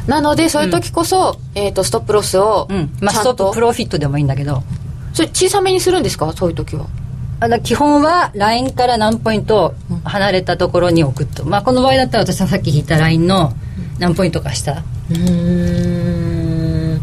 [0.07, 2.91] なのでそういう時こそ、えー、とストップロスをうん。
[3.01, 4.63] まあ、ストッププロフィットでもいいんだけど。
[5.15, 6.33] それ小さめにするんですか？
[6.33, 6.87] そういう時は。
[7.41, 13.53] あの基本はラインから何ポイント離れたところに置くと、まあ、この場合だったら私はさっき引いたラインの
[13.99, 14.83] 何ポイントか下。
[15.11, 17.01] うん。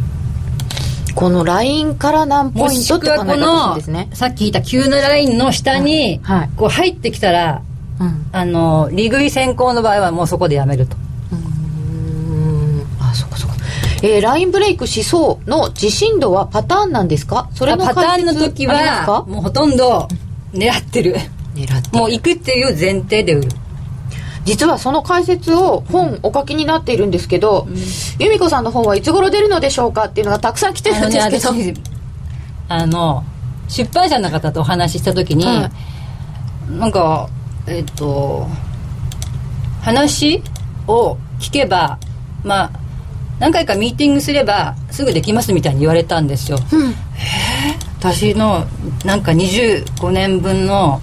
[1.13, 4.09] このラインから何ポイントって考え方のですね。
[4.13, 6.39] さっき言った急なラインの下に、はい。
[6.39, 6.49] はい。
[6.55, 7.61] こう入ってきたら
[7.99, 8.25] うん。
[8.31, 10.95] あの利食い先行の場合はもうそこでやめると。
[11.31, 12.83] うん。
[12.99, 13.53] あそこそこ
[14.01, 17.49] えー、ラインブレイクしそうの自信度はパターンなんですか？
[17.53, 20.07] それのパターンの時はもうほとんど
[20.53, 21.15] 狙ってる。
[21.53, 23.49] 狙ってもう行くっていう前提で売る。
[24.45, 27.67] 実はその解説を本お書きになっているんですけど、
[28.19, 31.81] 由美子さんの本はいつ頃出るのでしょうかっていうのがたくさん来てるんですけど、あのね私
[32.69, 33.23] あの
[33.67, 35.69] 出版社の方とお話しした時に、は
[36.69, 37.29] なんか
[37.69, 38.47] えっと
[39.81, 40.41] 話
[40.87, 41.99] を聞けば
[42.43, 42.71] まあ
[43.39, 46.93] 何回かミーティングすればすぐできますみたいに言われたんですよ、うん。
[47.99, 48.65] 私の
[49.05, 50.99] なんか25年分の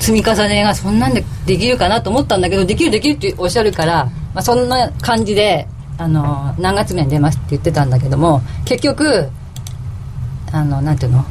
[0.00, 9.28] 積み重ねがそんなんでできるかなと思ったんだけどできるできるっておっしゃるから、まあ、そんな感じであの何月目に出ますって言ってたんだけども結局
[10.52, 11.24] あのなんていうの？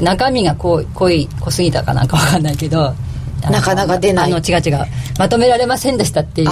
[0.00, 2.94] 中身が濃い濃い濃すぎたかなんかわかんないけど。
[3.50, 4.32] なかなか出ない。
[4.32, 4.86] あの違う違う。
[5.18, 6.50] まとめられませんでしたっていう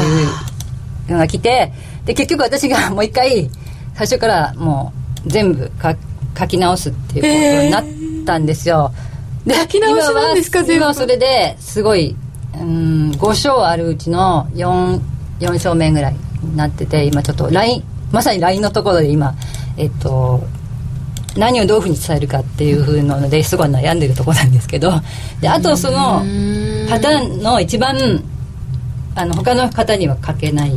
[1.12, 1.72] のが来て。
[2.08, 3.50] で結局私がもう一回
[3.94, 4.94] 最初からも
[5.26, 5.94] う全部か
[6.38, 8.92] 書き直すっていうことになったんですよ、
[9.44, 10.94] で書き直しなんですか全部。
[10.94, 12.16] それですごい
[12.54, 15.00] うん5章あるうちの 4,
[15.40, 19.34] 4章目ぐらいになってて今ちょっと LINE まさに LINE のところで今
[19.76, 20.42] えっと
[21.38, 24.92] 何をどういうふうに伝えるかっていうふうなのですごい悩んでるところなんですけど。
[25.40, 26.24] であとその
[26.90, 28.22] パターンの一番
[29.14, 30.72] あの他の方には書けない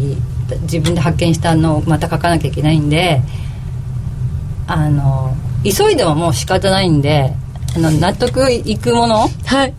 [0.61, 3.21] 自分で発見したのをまた書かなきゃいけないんで
[4.67, 7.33] あの急いでももう仕方ないんで
[7.75, 9.29] あの納得いくもの？
[9.45, 9.73] はい。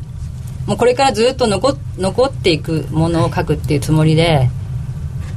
[0.66, 4.48] もうこれからずっと残残っていくものを書くっていうつもりで、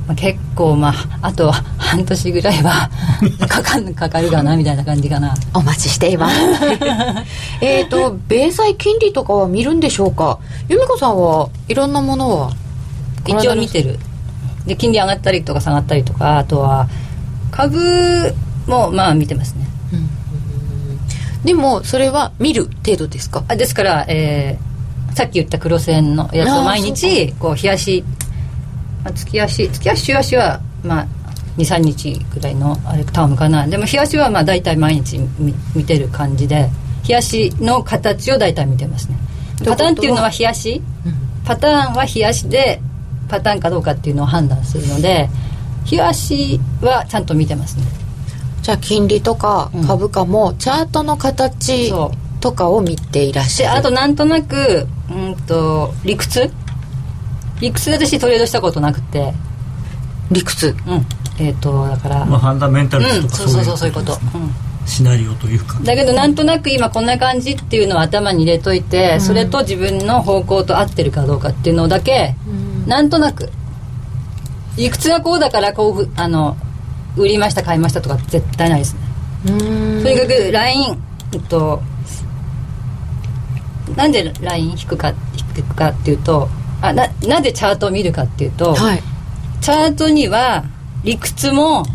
[0.08, 2.90] まあ、結構まああと半年ぐらいは
[3.50, 5.34] かかんかかるかなみたいな感じかな。
[5.54, 6.36] お待ちしています。
[7.62, 10.38] えっと米債金利とかは見るんでしょうか？
[10.70, 12.52] 由美子さんはいろんなものは
[13.26, 14.00] 一応見てる。
[14.68, 16.88] で金利上がったりとか下がったりとかあとは
[17.52, 18.36] 株
[18.68, 19.66] もまあ見てますね。
[21.44, 23.44] でもそれは見る程度ですか？
[23.48, 24.76] あですから、えー
[25.16, 28.04] さっき言った黒線のやつを毎日こう冷やし、
[29.06, 31.08] まあ、月足月足週足はまあ
[31.58, 33.66] 23日ぐらいのあれタームかな。
[33.68, 36.70] でも冷やしはまあ大体毎日見見てる感じで
[37.08, 39.18] 冷やしの形を大体見てますね。
[39.64, 40.82] パターンっていうのは冷やし
[41.46, 42.82] パターンは冷やしで
[43.30, 45.30] パターンかどうかっていうのを判断するので
[45.90, 47.84] 冷やしはちゃんと見てますね。
[48.64, 49.86] じゃあ金利とかうん。
[49.86, 51.94] 株価もチャートの形
[52.40, 53.82] とかを見ていらっしゃる。
[53.84, 56.52] であとなんとなくうんと理屈？
[57.60, 59.34] 理屈で私トレードしたことなくて。
[60.32, 60.76] 理屈？
[60.88, 61.06] うん。
[61.38, 64.14] えっ、とだから、まあ、ファンダメンタルズうんとかそうそうそうそういうこと。
[64.14, 64.52] うん。
[64.88, 65.80] シナリオというか。
[65.84, 72.36] だけどなんとなく今こんな感じっていうのを頭に入れといて、それと自分の方向と合ってるかどうかっていうのだけ、
[72.86, 73.50] なんとなく。
[74.78, 76.58] 理屈がこうだからこうふあの
[77.16, 79.00] 売りました買いましたとか絶対ないですね。
[79.48, 79.52] う
[80.00, 80.04] ん。
[80.04, 81.82] とにかくラインえっと
[83.96, 85.14] なんでライン引くか
[85.56, 86.50] 引くかっていうと
[86.88, 89.04] あななぜチャートを見るかっていうと、はい。
[89.62, 90.66] チャートには
[91.04, 91.86] 理屈も、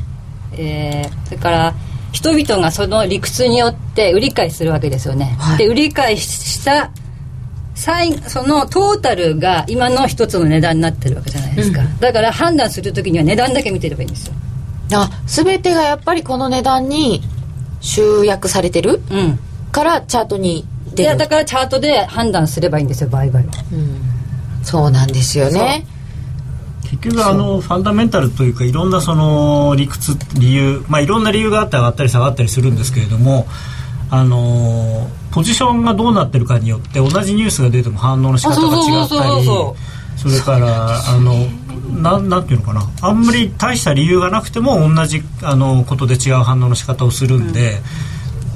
[0.53, 1.75] えーそれから
[2.13, 5.59] 人々がその理屈によって売り買いするわけですよね、はい。
[5.59, 6.91] で売り買いした
[7.77, 11.99] 最そのトータルが今の一つの値段になってるわけじゃないですか、うん。
[12.01, 14.35] だから判断する時には値段だけ見てればいいんですよ。
[14.93, 17.23] あ全てがやっぱりこの値段に
[17.81, 19.39] 集約されてるうん。
[19.71, 20.65] からチャートにい
[20.97, 21.11] 出る。
[21.11, 23.53] やだからチャートで判断すればいいんですよ売買は
[24.63, 25.87] そうなんですよね。
[26.83, 33.47] 結局あのファンダメンタルというかいろんなその理屈理由まあいろんな理由があって上がったり下がったりするんですけれども
[34.11, 39.77] あのポジションがどうなってるかによって同じニュースが出ても反応の仕方が違ったりそ
[40.17, 41.47] それからあの
[42.03, 42.83] なんなんていうのかな。
[43.03, 47.81] あんまり大した理由がなくても同じあのことで違う反応の仕方をするんで。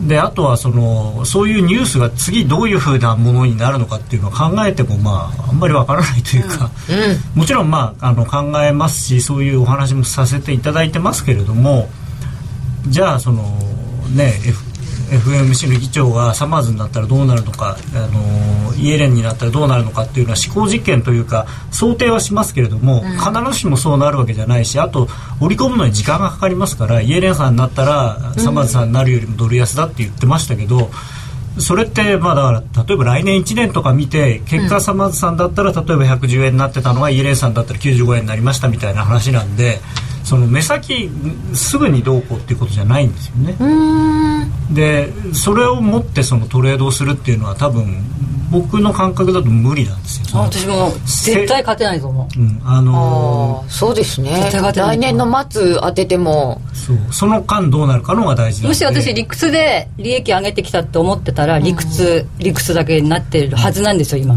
[0.00, 6.70] であとはそのそういうニュースが次どういうふうなものになるのかっていうのを考えてもまああんまりわからないというか、
[7.34, 11.88] もちろん、まあ、あの考えますしそういうお話もさせていただいてますけれども
[12.88, 13.42] じゃあその
[14.14, 14.63] ね、F
[15.18, 25.08] FMC の議長がサマーズになったらどうなるのかあのイエレンになったらどうなるのかっていうのは思考実験というか想定はしますけれども、必ずしもそうなるわけじゃないしあと
[25.40, 30.90] 織り込むのに時間がかかりますからイエレンさんになったらサマーズさんになるよりもドル安だって言ってましたけど、
[31.58, 39.78] それってまあだから例えば来年1年とか見て結果サマーズさんだったら例えば110円になってたのがイエレンさんだったら95円になりましたみたいな話なんで
[40.24, 41.10] その目先
[41.52, 43.56] すぐにどうこうっていうことじゃないんですよね。
[43.60, 44.74] うん。
[44.74, 48.02] でそれを持ってそのトレードをするっていうのは多分
[48.50, 50.40] 僕の感覚だと無理なんですよ。
[50.40, 52.40] 私も絶対勝てないと思う。
[52.40, 54.50] うん、あのああそうですね。
[54.74, 56.62] 来年の末当てても。
[56.72, 64.36] そうその間どうなるかのが大事もし私理屈で利益上げてきたって思ってたら理屈、理屈だけになってるはずなんですよ今、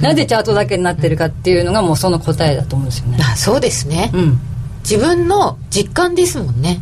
[0.00, 3.18] なぜチャートだけになってるかっていうのがもうその答えだと思うんですよね。
[3.20, 4.40] あそうですね、うん
[4.88, 6.78] 自分の実感ですもんね、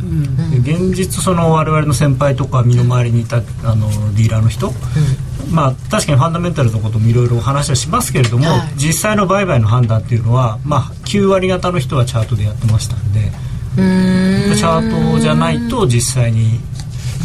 [0.50, 3.40] で現実その我々の先輩とか身の回りにいたあ
[3.76, 4.72] のディーラーの人、
[5.50, 8.72] まあ確かにファンダメンタルのこともいろいろお話はしますけれども、はい。
[8.76, 13.30] 実際の売買の判断っていうのは、まあ、9割方の人はチャートでやってましたんで。
[13.74, 16.60] チャートじゃないと実際に、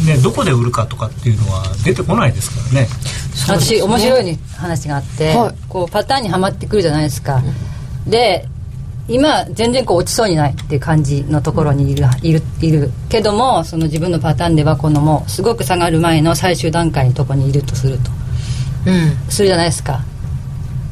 [0.06, 2.88] ね、どこで売るかとかっていうのは出てこないですからね。
[3.46, 5.54] 私面白いに話があって、はい。
[5.68, 7.42] こうパターンにはまってくるじゃないですか、
[8.06, 8.48] で
[9.08, 18.10] 今全然こう落ちそうにないっていう感じのところにいるいるいるけどもその自分のパターンではこのもうすごく下がる前の最終段階のところにいるとすると。
[18.86, 19.30] うん。
[19.30, 20.00] するじゃないですか。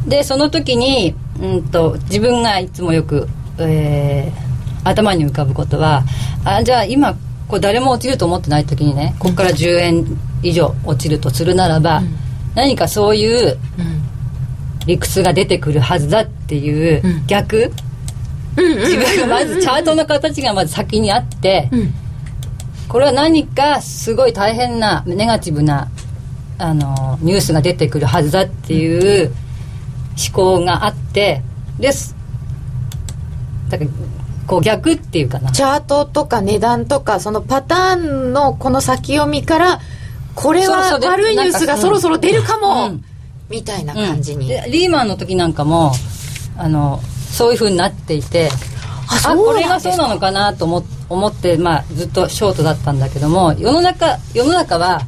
[0.07, 4.47] でその時に、うん、と自分がいつもよく、えー
[4.87, 6.05] 頭に浮かぶことは
[6.45, 7.15] あじゃあ今
[7.49, 12.03] こう誰も落ちると思ってない時にねここから10円以上落ちるとするならば、
[12.55, 13.59] 何かそういう
[14.87, 17.27] 理屈が出てくるはずだっていううん。
[17.27, 17.73] 逆、
[18.57, 21.95] 自分がまずチャートの形がまず先にあって、うん
[22.89, 25.91] これは何かすごい大変なネガティブな
[26.57, 29.33] あのニュースが出てくるはずだっていう
[30.17, 31.43] 思考があって
[31.79, 32.17] です
[33.69, 33.91] だから
[34.47, 35.51] こう逆っていうかな。
[35.51, 39.81] チャートとか値段とかそのパターンのこの先読みから
[40.37, 43.05] これは悪いニュースがそろそろ出るかも、うん。
[43.49, 45.93] みたいな感じに、でリーマンの時なんかも
[46.57, 47.01] あの
[47.31, 48.49] そういうふうになっていて
[49.25, 55.03] あこれがそうなのかなと思思って、まあ、ずっとショートだったんだけども世の中世の中は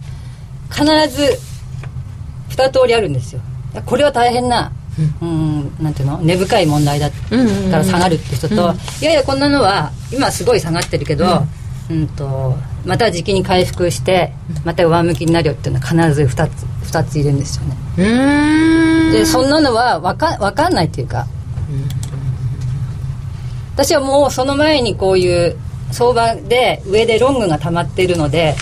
[0.70, 1.38] 必ず
[2.48, 3.40] 二通りあるんですよ。
[3.86, 4.72] これは大変な、
[5.20, 6.18] うん、なんていうの？
[6.18, 7.70] 根深い問題だうんうんうん。
[7.70, 11.44] から下がるって人と、いやいやこんなのは今すごい下がってるけど、
[11.90, 12.06] うん。
[12.08, 14.32] とまた時期に回復して
[14.64, 19.12] また上向きになるよっていうのは必ず2つ二ついるんですよね。
[19.12, 21.26] でそんなのは分か分かんないっていうか、
[23.78, 25.56] 私はもうその前にこういう
[25.92, 28.56] 相場で上でロングが溜まっているので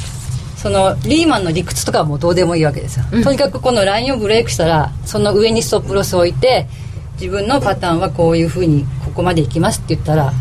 [0.59, 6.67] そのリーマンの理屈とかはもうどうでもいいわけですよ、とにかくこのラインをブレイクしたらその上にストップロスを置いて
[7.15, 10.33] 自分のパターンはこういうふうにここまでいきますって言ったら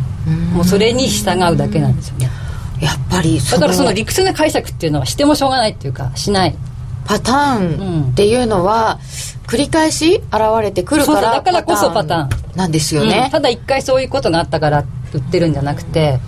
[0.54, 2.30] もうそれに従うだけなんですよね。
[2.82, 6.56] やっぱりだからその理屈な解釈っていうのはしてもしょうがないっていうかしない
[7.06, 9.00] パターンっていうのは
[9.48, 16.20] 繰り返し現れてくるからだからこそパターなんですようんね、ただ一回そういうことがあったから売ってるんじゃなくて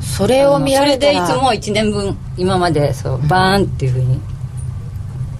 [0.00, 4.20] それを見られたらそれでいつも1年分今までそうバーンっていうふうに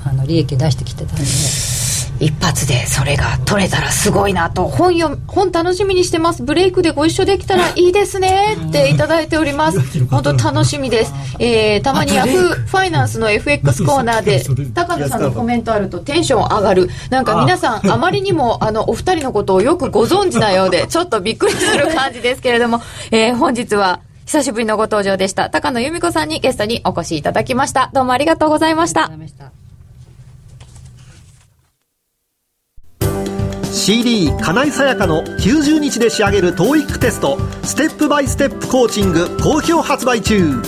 [0.05, 1.24] あの利益出してきてたんで
[2.20, 4.68] 一発でそれが取れたらすごいなと。
[4.68, 6.42] 本読本楽しみにしてます。
[6.42, 8.56] ブレイクでご一緒できたらいいですね。
[8.68, 9.80] っていただいております。
[10.06, 14.42] 本当楽しみです、えー、たまにヤフーファイナンスの FX コーナーで
[14.74, 16.90] 高野さんのコメントあるとテンション上がる。
[17.08, 25.48] なんか皆さんあまりにもあのお二人のことをよくご存知なようで ちょっとびっくりする感じですけれども、えー、本日は久しぶりのご登場でした。
[25.48, 27.90] 高野由美子さんにゲストにお越しいただきました。
[27.94, 29.10] どうもありがとうございました
[33.80, 40.60] CD 金井さやかの90日で仕上げる TOEIC テストステップバイステップコーチング好評発売中。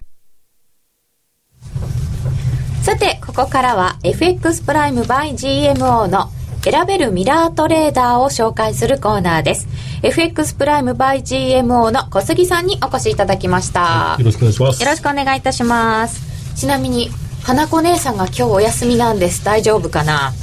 [2.84, 6.29] さて、ここからは FX プライム by GMO の
[6.65, 9.69] 選べるミラートレーダーを紹介するコーナーです。
[10.01, 14.17] FX プライム by GMO の小杉さんにお越しいただきました。
[14.19, 14.84] よろしくお願いします。
[14.84, 16.57] よろしくお願いいたします。
[16.57, 17.09] ちなみに、
[17.43, 19.45] 花子姉さんが今日お休みなんです。
[19.45, 20.34] 大丈夫かな？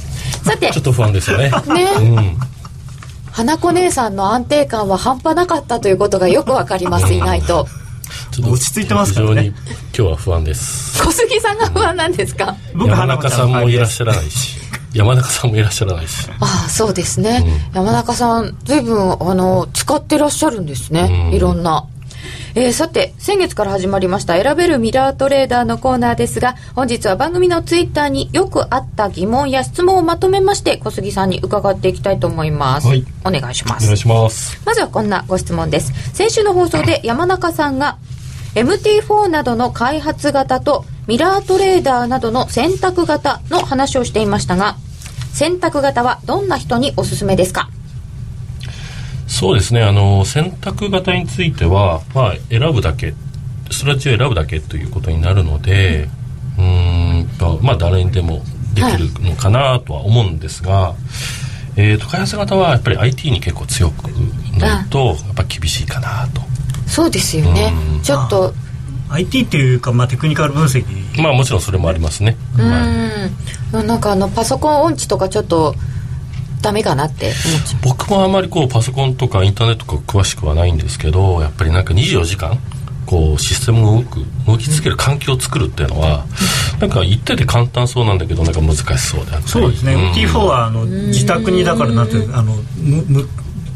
[0.43, 1.51] さてちょっと不安ですよね。
[1.51, 2.37] ね、うん。
[3.31, 7.67] 花子姉さんの安定感は半端なかったということがよくわかりますいないと
[8.31, 9.35] ちょっと落ち着いてますからね。
[9.35, 9.55] 非常に今
[9.93, 11.03] 日は不安です。
[11.03, 12.55] 小杉さんが不安なんですか？
[12.73, 14.57] 僕山花子ちゃん中さんもいらっしゃらないし、
[14.93, 16.27] 山中さんもいらっしゃらないし。
[16.39, 21.35] ああそうですね、山中さん随分あの使ってらっしゃるんですね、うん。
[21.35, 21.85] いろんな。
[22.53, 33.05] えーさて先月から始まりました選べるミラートレーダーのコーナーですが本日は番組のツイッターによくあった疑問や質問をまとめまして小杉さんに伺っていきたいと思います、はい。
[33.23, 33.85] お願いします。
[33.85, 34.61] お願いします。
[34.65, 35.93] まずはこんなご質問です。
[36.13, 37.97] 先週の放送で山中さんが
[38.55, 44.77] MT4 などの開発型とミラートレーダーなどの選択型の話をしていましたが、
[45.33, 47.69] 選択型はどんな人におすすめですか？
[49.27, 53.13] そうですね、あの、選択型については、まあ、選ぶだけ、
[53.71, 56.09] ストラテジーを選ぶだけということになるので、
[56.57, 58.43] うーんと、まあ、誰にでも
[58.73, 60.95] できるのかなとは思うんですが、
[61.77, 64.03] えーと、開発型はやっぱり IT に結構強く
[64.59, 66.41] ないと、やっぱ厳しいかなと。
[66.91, 68.01] そうですよねうん。
[68.01, 68.53] ちょっと、
[69.09, 70.85] IT っていうか、まあ、テクニカル分析
[71.21, 72.37] まあ、もちろんそれもありますね。
[72.57, 73.29] うは
[73.73, 73.87] いん。
[73.87, 75.75] なんかあの、パソコン音痴とかちょっと、
[76.61, 77.81] ダメかなって思っちゃう。
[77.83, 82.59] 僕もあまりこうパソコンとかインターネットとか詳しくはないんですけどやっぱりなんか24時間
[83.05, 86.25] こうシステムが動く動き続ける環境を作るっていうのは、
[86.79, 93.29] なんか言ってて簡単そうなんだけどなんか難しそうであったりそうですね、ん T4 はあの自宅にだからなんてあのむむ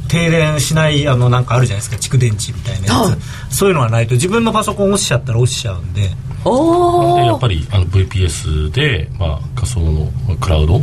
[0.07, 3.17] 停電しないあのなんかあるじゃないですか蓄電池みたいなやはい。
[3.49, 6.09] つそういうのがないと自分のパソコン落ちちゃったら落ちちゃうんで。
[6.43, 7.21] おー。
[7.21, 10.81] でやっぱりあの VPS で、まあ、仮想のクラウドを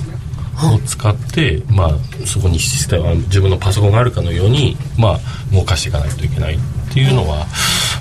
[0.86, 5.20] 使って、まあ、そこにシステムあ自分のパソコンがあるかのように、まあ、
[5.54, 6.58] 動かしていかないといけないっ
[6.92, 7.46] ていうのは、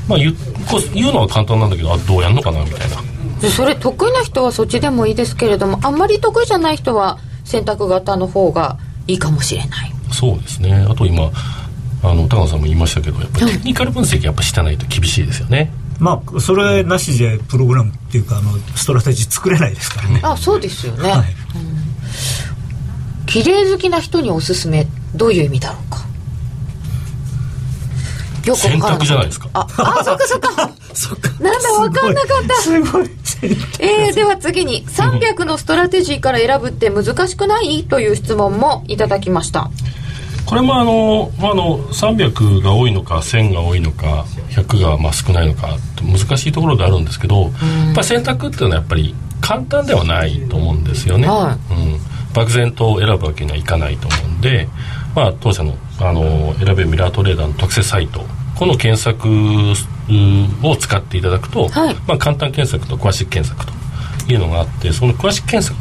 [0.08, 0.36] まあ、言
[0.94, 2.98] 言うのは簡単なんだけどあどうやるのかなみたいな。
[3.40, 10.86] でそれ得意な人はそっちでもいいですけれどもあんまり得意じゃない人は選択型の方がいいかもしれないそうですね。
[10.90, 11.32] あと今
[12.04, 21.26] あの高野さんも言いましたけどやっぱりテクニカル分析やっぱしてないと厳しいですよね、まあそれなしでプログラムっていうかあのストラテジー作れないですからね、あそうですよね、はい。
[23.28, 26.02] 綺麗好きな人におすすめどういう意味だろうか。
[28.46, 29.50] よく選択じゃないですか。
[29.54, 30.72] ああそっかそっか。
[30.94, 31.30] そっか。
[31.40, 32.56] なんだわかんなかった。
[32.56, 33.10] すごい。
[33.80, 37.86] えー、では次に300のストラテジーから選ぶって難しくない？
[37.86, 39.72] という質問もいただきました
[40.52, 47.52] これもあの,、まあ、あの300が多いのか1000が多いのか100がまあ少ないのか難しいところであるんですけど、やっ
[47.96, 54.68] ぱり選択っていうのはやっぱり簡単ではないと思うんですよね、はうん、漠然と選ぶわけにはいかないと思うんで、
[55.16, 58.26] まあ、当社のあの選べるミラートレーダーの特設サイト
[58.56, 61.96] この検索うんを使っていただくと、はい。
[62.06, 63.72] まあ、簡単検索と詳しい検索
[64.26, 65.80] というのがあってその詳しい検索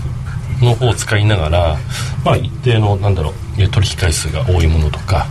[0.64, 1.76] の方を使いながら、
[2.24, 5.26] まあ、一定のなんだろうえ取引回数が多いものとか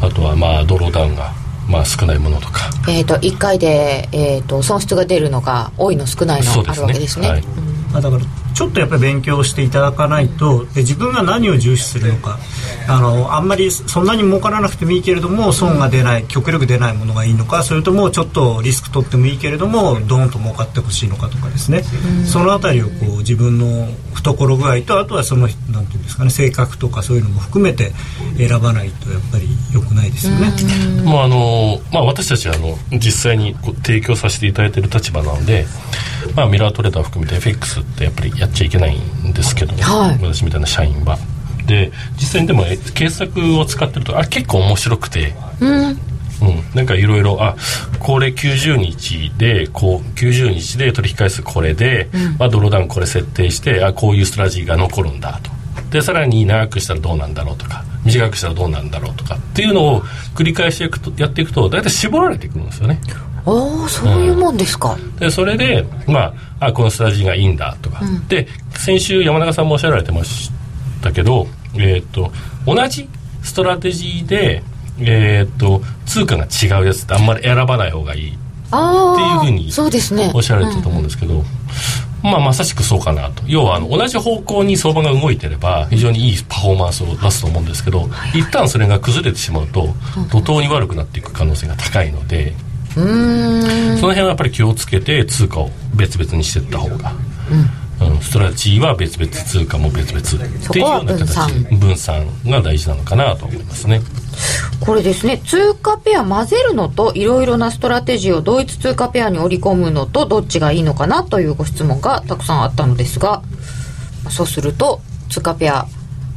[0.00, 1.32] あとはまあドローダウンが
[1.68, 2.70] まあ少ないものとか。
[2.88, 7.28] えっ、と1回で、えー、と損失が出るのが多いの少ないのあるわけですね。
[7.28, 7.42] はい。
[7.92, 8.22] まあ、だから
[8.54, 12.38] ちょっとやっぱり勉強していただかないとで自分が何を重視するのか
[12.88, 21.82] あのあんまりそんなに儲からなくてもいいけれども損が出ない極力出ないものがいいのかそれともちょっとリスク取ってもいいけれどもドーンと儲かってほしいのかとかですね
[22.26, 27.92] そのあたりをこう自分の懐具合とあとはそのなんていうんですかね性格とかそういうのも含めて
[28.36, 31.02] 選ばないとやっぱり良くないですよね。
[31.02, 35.66] もうあのまあ、私たちはあの実際にこう提供させていただいている立場なので、
[36.36, 40.18] まあ、ミラートレーダー含めて FX ってやっぱりやっちゃいけないんですけど、はい。
[40.20, 41.16] 私みたいな社員は。
[41.66, 45.98] で実際にでもえ検索を使ってるとあれ結構面白くて、うん。
[46.42, 47.54] うん、なんかいろいろあ
[48.00, 55.52] これ90日でこう90日で取引回数これで、まあ、ドローダウンこれ設定してあこういうストラテジーが残るんだと。
[55.90, 60.00] でさらに長くしたらどうなんだろうとか短くしたらどうなんだろうとかっていうのを
[60.34, 63.00] 繰り返していくとやっていくと大体絞られてくるんですよね
[63.44, 70.50] ああそういうもんですか、でそれで、まあ、あこのストラテジーがいいんだとか、で先週山中さんもおっしゃられてまし
[71.02, 72.32] たけど、えー、と
[72.66, 73.08] 同じ
[73.42, 74.62] ストラテジーで、
[75.00, 78.38] えー、と通貨が違うやつってあんまり選ばない方がいいってい
[79.36, 81.42] うふうにそうですねおっしゃられてたと思うんですけど、
[82.22, 83.42] まあ、まさしくそうかなと。
[83.46, 89.88] 要はあの同じ方向に相場が動いてれば非常にいいパフォーマンスを出すと思うんですけど一旦それが崩れてしまうと
[90.30, 92.54] 怒涛に悪くなっていく可能性が高いので。
[92.96, 93.98] うーん。
[93.98, 97.12] その辺はやっぱり気をつけて通貨を別々にしていった方が、
[98.00, 98.20] うん。
[98.20, 100.22] ストラテジーは別々通貨も別々っ
[100.70, 102.26] ていうような形分散。
[102.46, 104.00] が大事なのかなと思いますね。
[104.80, 105.38] これですね。
[105.38, 113.42] 通貨ペア混ぜるのといろいろなストラテジーを同一通貨ペアに織り込むのとどっちがいいのかなというご質問がたくさんあったのですが
[114.28, 115.86] そうすると通貨ペア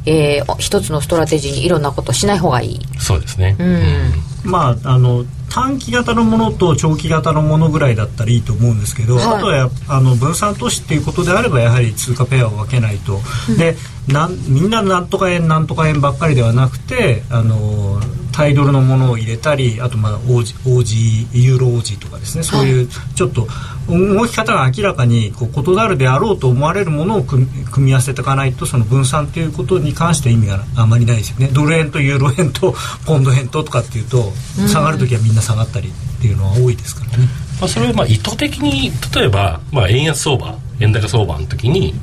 [0.08, 2.80] えー、一つのストラテジーにいろんなことしない方がいい。
[2.98, 5.24] そうですね、うん、まああの
[5.56, 13.74] 短期型のものと長期型のものぐらいだったらいいと思うんですけど、はい、あとはあの分散投資っていうことであればやはり通貨ペアを分けないと、うん、で
[14.06, 17.98] なんみんななんとか円なんとか円ばっかりではなくてあの
[18.36, 22.44] タイドルのものを入れたりあとまあオージオージユーロオージとかですね。
[22.44, 23.48] そういうちょっと
[23.88, 27.46] 動き方が明らかにこう異なるであろうと思われるものを組
[27.78, 31.48] み合わせていかないとその分散ということに関して意味があまりないですよね。
[31.50, 32.74] ドル円とユーロ円と
[33.06, 34.30] ポンド円ととかっていうと
[34.68, 37.28] 下がる時はみんな下がったりっていうのは多いですからね。
[37.58, 41.94] まあ、それはまあ意図的に例えば、まあ、円安相場円高相場の時に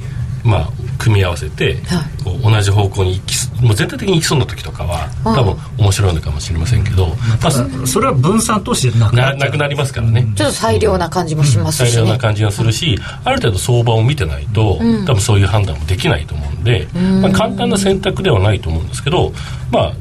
[0.44, 1.78] まあ、組み合わせて、
[2.24, 7.52] こう同じ方向に行きもう全体的に行きそうな時とかは多分面白いのかもしれませんけど、まあ、
[7.88, 10.28] それは分散投資でなくななくなりますからね。
[10.36, 16.88] ちょっと裁量な感じもしますし、ね、裁量な感じがするし、ある程度相場を見てないと、多分そういう判断もできないと思うんで、
[17.22, 19.34] まあ、簡単な選択ではないと思うんですけど
[19.72, 19.94] まあ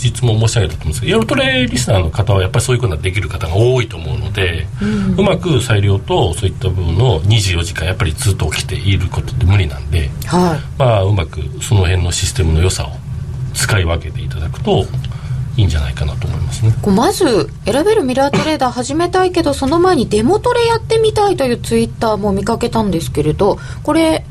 [0.00, 12.90] 実も申し上げたと思うんですけど夜トレリスナーの方はやっぱりそういうことができる方が多いと思うので、うん、うまく裁量とそういった部分の24時間やっぱりずっと起きていることって無理なんで、はい、まあうまくその辺のシステムの良さを
[13.54, 14.84] 使い分けていただくと
[15.56, 16.74] いいんじゃないかなと思いますね。
[16.86, 24.24] まず選べるミラートレーダー始めたいけどその前にデモトレやってみたいというツイッターも見かけたんですけれどこれ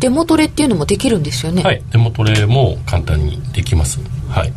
[0.00, 1.62] デモトレっていうのもできるんですよね？
[1.62, 1.82] はい。
[1.92, 4.00] デモトレも簡単にできます。
[4.30, 4.52] はい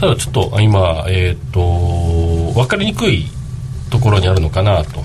[0.00, 3.26] ただちょっと今えっ、ー、と分かりにくい
[3.90, 5.02] ところにあるのかなと。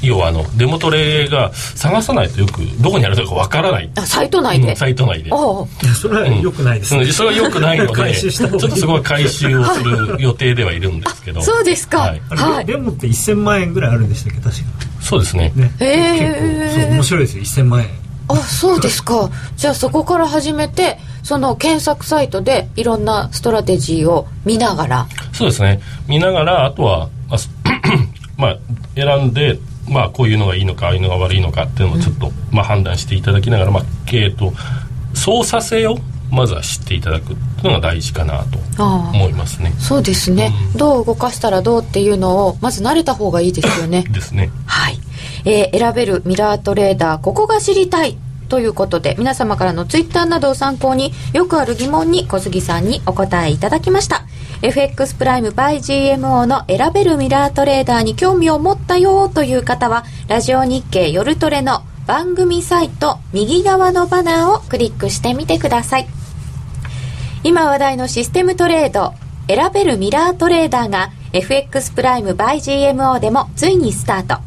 [0.00, 3.90] 要はあのデモトレが探さないとよくどこにあるのかわからない。
[3.96, 5.30] あサイト内で、うん、サイト内で。
[5.30, 11.42] それはよくないです、ね、うん、それはよくないのでちょっとそこは回収をする予定ではいるんですけど。
[11.42, 14.40] そうですか、はい、はい、デモって1000万円ぐらいあるんでしたっけ？
[14.40, 14.62] 確か。
[15.00, 15.52] そうですね。
[15.56, 17.64] ね、えー、結構面白いですよ。
[17.64, 17.88] 1000万円。
[18.28, 19.30] あそうですか。
[19.56, 25.06] じゃあそこから始めてその検索サイトでいろんなストラテジーを見ながら。
[25.32, 25.80] そうですね。
[26.06, 27.36] 見ながらあとはあ
[28.36, 28.58] まあ
[28.94, 29.58] 選んで
[29.88, 34.52] まあこういうのがいいのかああいうのが悪いのかっていうのをちょっと、うん、まあ判断していただきながらまあえっと
[35.14, 35.98] 操作性を
[36.30, 39.72] まずは知っていただくっていうのが大事かなと思いますね。
[39.78, 44.04] そうですね、うん、どう動かしたらどうっていうのをまず慣れた方がいいですよね。
[44.10, 44.50] ですね。
[44.66, 44.98] はい。
[45.44, 48.18] えー、選べるミラートレーダーここが知りたい
[48.48, 54.24] ということで皆様からのツイッターなどを参考によくある疑問に小杉さんにお答えいただきました。
[54.62, 66.08] FX プライム by GMO の選べるミラートレーダーに興味を持ったよという方はラジオ日経夜トレの番組サイト右側のバナーをクリックしてみてください。
[67.44, 69.14] 今話題のシステムトレード
[69.46, 74.42] 選べるミラートレーダーが FX プライム by GMO でもついにスタート。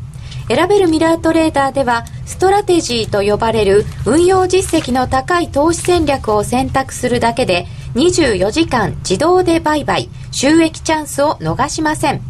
[0.53, 12.21] 選べるミラートレーダーではストラテジーと呼ばれる運用実績の高い投資戦略を選択するだけで24時間自動で売買収益チャンスを逃しません。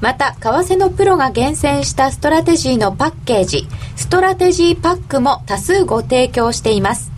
[0.00, 7.12] また為替のプロが厳選したストラテジーのパッケージストラテジーパックも多数ご提供しています。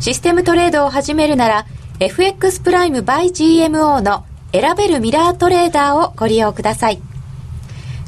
[0.00, 1.66] システムトレードを始めるなら
[2.00, 7.02] FX プライム by GMO の選べるミラートレーダーをご利用ください。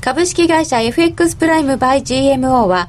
[0.01, 2.89] 株式会社 FX プライムバイ GMO は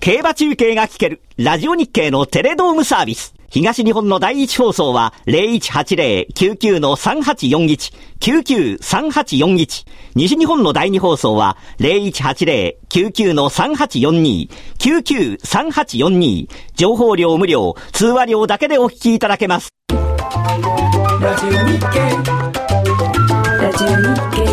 [0.00, 3.34] 競馬中継が聞ける、ラジオ日経のテレドームサービス。
[3.50, 9.86] 東日本の第一放送は0180-99-3841、99-3841。
[10.14, 16.48] 西日本の第二放送は0180-99-3842、99-3842。
[16.74, 19.70] 情報量無料、通話料だけでお聞きいただけます。
[19.90, 19.96] ラ
[21.36, 21.88] ジオ日経
[23.60, 23.94] ラジオ日
[24.36, 24.44] 経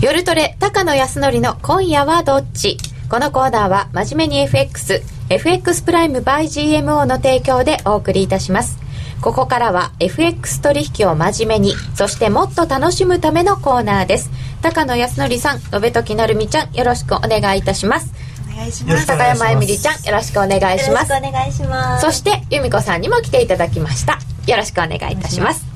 [0.00, 2.78] 夜トレ高野康則の今夜はどっち？
[3.10, 8.78] このコーナーは真面目に FX FX プライム by GMO の提供でお送りいたします。
[9.20, 14.30] ここからは FX 取引を真面目にそしてもっと楽しむためのコーナーです。
[14.62, 18.10] 高野康則さん延時なるみちゃんよろしくお願いいたします。
[18.50, 19.06] お願いします。
[19.06, 21.12] 高山えみりちゃんよろしくお願いします。
[21.12, 22.06] よろしくお願いします。
[22.06, 24.18] そして由美子さんにも来ていただきました。
[24.46, 25.69] よろしくお願いいたします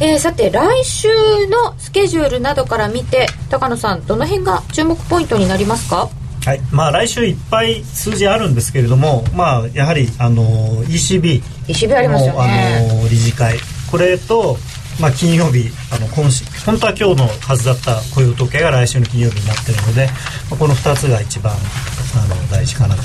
[0.00, 1.08] えー、さて来週
[1.48, 6.08] のスケジュールなどから見て高野さんどの辺が注目ポイントになりますか？
[6.44, 6.60] はい。
[6.72, 10.42] まあ、来週いっぱい数字あるんですけれども、まあ、やはりあの
[10.84, 11.42] ECB
[11.88, 13.58] のありますあの理事会。
[13.90, 14.58] これと、
[15.00, 20.06] まあ、金曜日あの今週本当は今日のはずだった雇用統計が来週の金曜日になっているので、
[20.50, 23.02] まあ、この2つが一番あの大事かなと。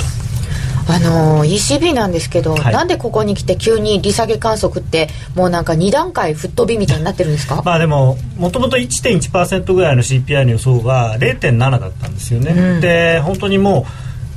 [0.90, 2.74] あのー ECB なんですけど、はい。
[2.74, 12.82] なんでここに来て急に利下げ観測ってもうなんか2段階吹っ飛びみたいになってるんですか、まあでももともと1.1%ぐらいの CPI の予想が0.7だったんですよね、うん。
[12.82, 13.86] で本当にも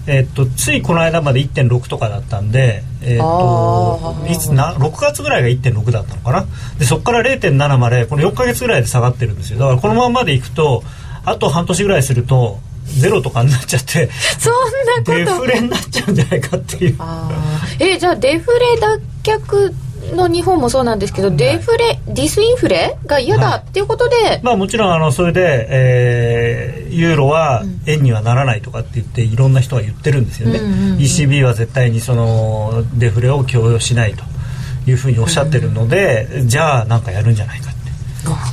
[0.06, 6.46] う、えっとついこの間まで1.6とかだったんで、えっといつな6月ぐらいが1.6だったのかな？
[6.78, 9.58] でそこから0.7までこの4か月ぐらいで下がってるんですよ。
[9.58, 10.82] だからこのままでいくと
[11.24, 14.58] あと半年ぐらいするとゼロとかになっちゃってそんな
[14.98, 15.14] こと。
[15.14, 16.98] デフレになっちゃうんじゃないかっていう。
[17.78, 19.74] えじゃあデフレ脱却
[20.14, 30.98] の日本もそうなんですけど、デフレディスインフレが嫌だっていうことで、まあもちろんあのそれで、えーユーロは円にはならないとかって言っていろんな人が言ってるんですよね、うんうんうん。
[30.98, 34.22] ECB は絶対にそのデフレを強要しないと
[34.86, 37.71] いうふうにおっしゃってるので、じゃあなんかやるんじゃないか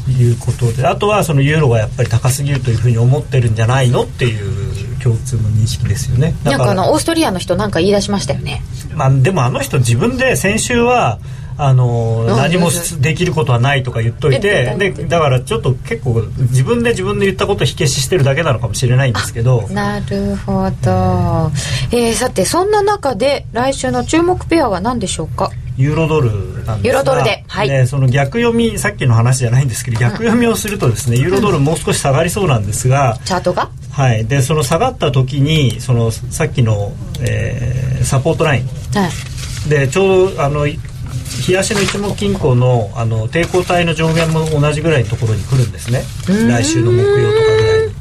[0.09, 6.35] いうことであとはそのユーロがやっぱり高すぎるというふうに思ってるんじゃないのっていう共通の認識ですよね。
[6.43, 8.61] だなんかあのオーストリアの人なんか言い出しましたよね。
[8.95, 11.19] まあ、でもあの人自分で先週は
[11.57, 12.35] あのうん。
[12.37, 19.67] 何もしできることはないとか言っといてでだからちょっと結構自分で自分で言ったことを火消ししてるだけなのかもしれないんですけど。
[19.69, 21.51] なるほど、
[21.91, 25.51] えーさてそんな中で来週の注目ペアは何でしょうか？
[25.79, 26.29] ユーロドル
[26.65, 27.69] なんですがユーロドルではい。
[27.69, 33.69] ねその逆読みさっきの話じゃないんですけど逆読みをするとですね、ユーロドルもう少し下がりそうなんですが、チャートが？
[33.91, 38.65] はい、でその下がった時にそのさっきの、えーサポートライン。
[38.65, 39.69] はい。
[39.69, 40.79] でちょうどあのい
[41.47, 46.03] 冷やしの一目金庫のあの抵抗体の上限も同じぐらいのところに来るんですね。
[46.27, 47.93] 来週の木曜とかぐらいに。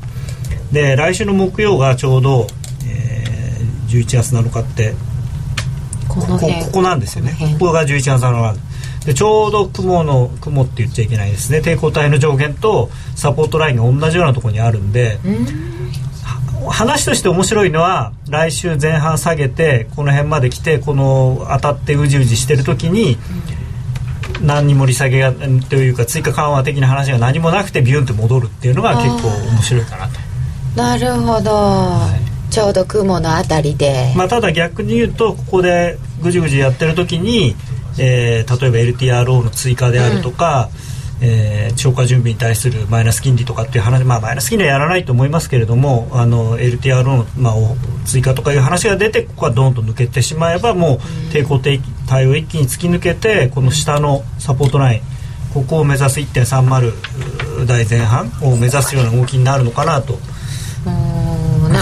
[0.72, 2.46] で来週の木曜がちょうど、
[2.86, 4.94] えー11月7日って
[6.08, 7.36] こここここなんですよね。
[7.38, 11.58] こここが11月7日でちょうど雲の雲って言っちゃいけないですね。
[11.58, 15.18] 抵抗体の上限とサポートラインが同じようなところにあるんで
[16.64, 23.16] は話として面白いのは来週前半下げてこの辺まで来てこの当たってうじうじしてる時に
[24.42, 30.28] 何にも利下げがというか追加緩和的な話が何もなくてビュンって戻るっていうのが結構面白いかなと。
[30.76, 31.50] なるほど、
[32.50, 37.54] ちょうど雲のあたりで、まあ、ただ逆に言うとここでぐじぐじやってる時に、
[37.98, 40.70] えー例えば LTRO の追加であるとか、
[41.20, 50.98] えー超過準備に対するマイナス金利とかっていう話、まあ、マイナス金利はやらないと思いますけれどもあの LTRO の、まあ、お追加とかいう話が出てここはドンと抜けてしまえばもう
[51.32, 55.00] 抵抗体対を一気に突き抜けてこの下のサポートライン
[55.54, 60.18] ここを目指す1.30台前半を目指すような動きになるのかなと。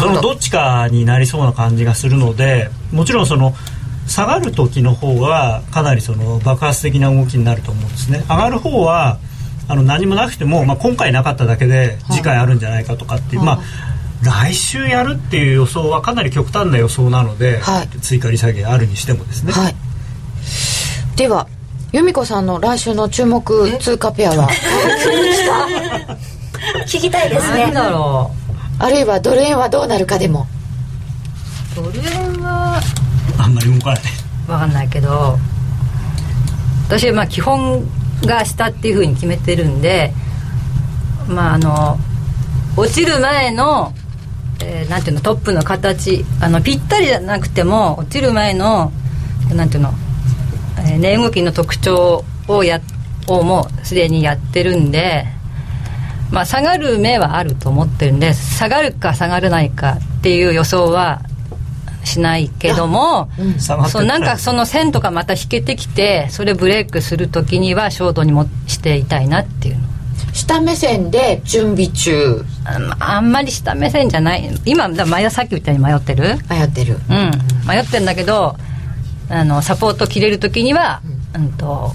[0.01, 3.55] そのどっちかになりそうな感じがするのでもちろんその
[4.07, 8.25] 下がる時の方がかなりその爆発的な動きになると思うんですね。
[8.29, 9.19] 上がる方は
[9.69, 13.61] あの何もなくても、まあ、今回なかっただけで次回あるんじゃないかとかっていう、まあ
[14.23, 17.89] 来週やるっていう予想はかなり極端な予想なので、はい。
[18.01, 19.75] 追加利下げあるにしてもですね、はい。
[21.17, 21.47] では
[21.93, 24.49] 由美子さんの来週の注目通貨ペアは？
[26.87, 27.65] 聞きたいですね。
[27.65, 28.31] なんだろ
[28.79, 30.47] あるいはドル円はどうなるかでも。
[31.73, 32.81] うドル円は
[33.39, 34.01] あんまり動かない。
[34.47, 35.39] 分かんないけど
[36.87, 37.85] 私はまあ基本
[38.25, 40.13] が下っていうふうに決めてるんで
[41.29, 41.99] まああの
[42.77, 43.93] 落ちる前の、
[44.61, 48.93] えーなんていうのトップの形あのぴったりじゃなくても落ちる前の
[49.53, 49.93] なんていうの、
[50.79, 52.81] えー値動きの特徴をや
[53.27, 55.27] をもうすでにやってるんで
[56.31, 61.23] まあ下がる目はあると思ってるんで下がるか下がらないかっていう予想は
[62.05, 69.87] しないけども、下がってそうなんかその線とかまた引けてきてそれブレイクするときにはショートにもしていたいなっていうの。
[70.33, 72.45] 下目線で準備中。
[72.65, 74.49] あまあんまり下目線じゃない。
[74.67, 76.37] 今だ迷さっき言ったように迷ってる？
[76.51, 76.99] 迷ってる。
[77.09, 77.31] うん。
[77.67, 78.57] 迷ってんだけど
[79.29, 81.01] あのサポート切れるときには、
[81.35, 81.93] うん、と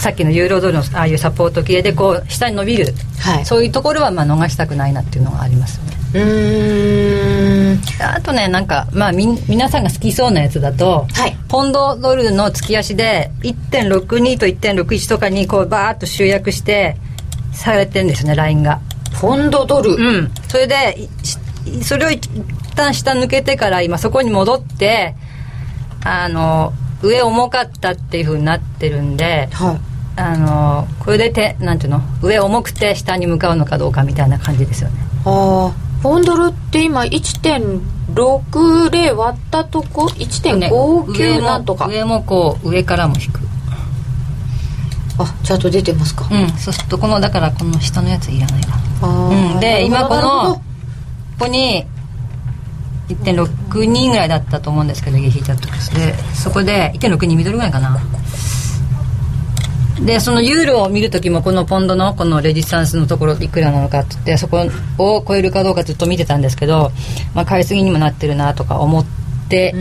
[0.00, 3.44] さっきのユーロドルのああいうサポート系でこう下に伸びる、はい。
[3.44, 5.96] そういうところはまあ逃したくないなっていうのがありますよね。
[6.14, 7.80] うーん。
[8.02, 11.36] あとねなんかまあみん皆さんが好きそうなやつだと、はい。
[11.48, 16.96] ポンドドルの月足で1.62と1.61とかにこうバーッと集約して
[17.52, 18.80] されてんですねラインが。
[19.20, 20.30] ポンドドル、うん。
[20.48, 20.96] それで
[21.82, 22.26] それを一
[22.74, 25.14] 旦下抜けてから今そこに戻って
[26.02, 26.72] あの
[27.02, 29.89] 上重かったっていうふうになってるんではい
[30.20, 34.98] あのこれでてなんていうの上重くて下に向かうのかどうかみたいな感じですよね。
[35.24, 43.40] ああポンドルって今1.60割ったとこ？1.59なんとか、上もこう上からも引く。
[45.18, 48.76] あちゃんと出てますか、うんそうするとこのだからこの下のやついらないかな。
[49.02, 50.60] あーうん、で今このこ
[51.40, 51.84] こに
[53.08, 55.72] 1.62ぐらいだったと思うんですけど家引いちゃったで
[56.34, 57.98] そこで1.62ミドルぐらいかな
[60.04, 64.66] でそのユーロを見るときもこのポンドのこのレジスタンスのところいくらなのかって言ってそこ
[64.98, 66.90] を超えるかどうかずっと見てたんですけど、
[67.34, 69.06] まあ、買いすぎにもなってるなとか思っ
[69.48, 69.74] て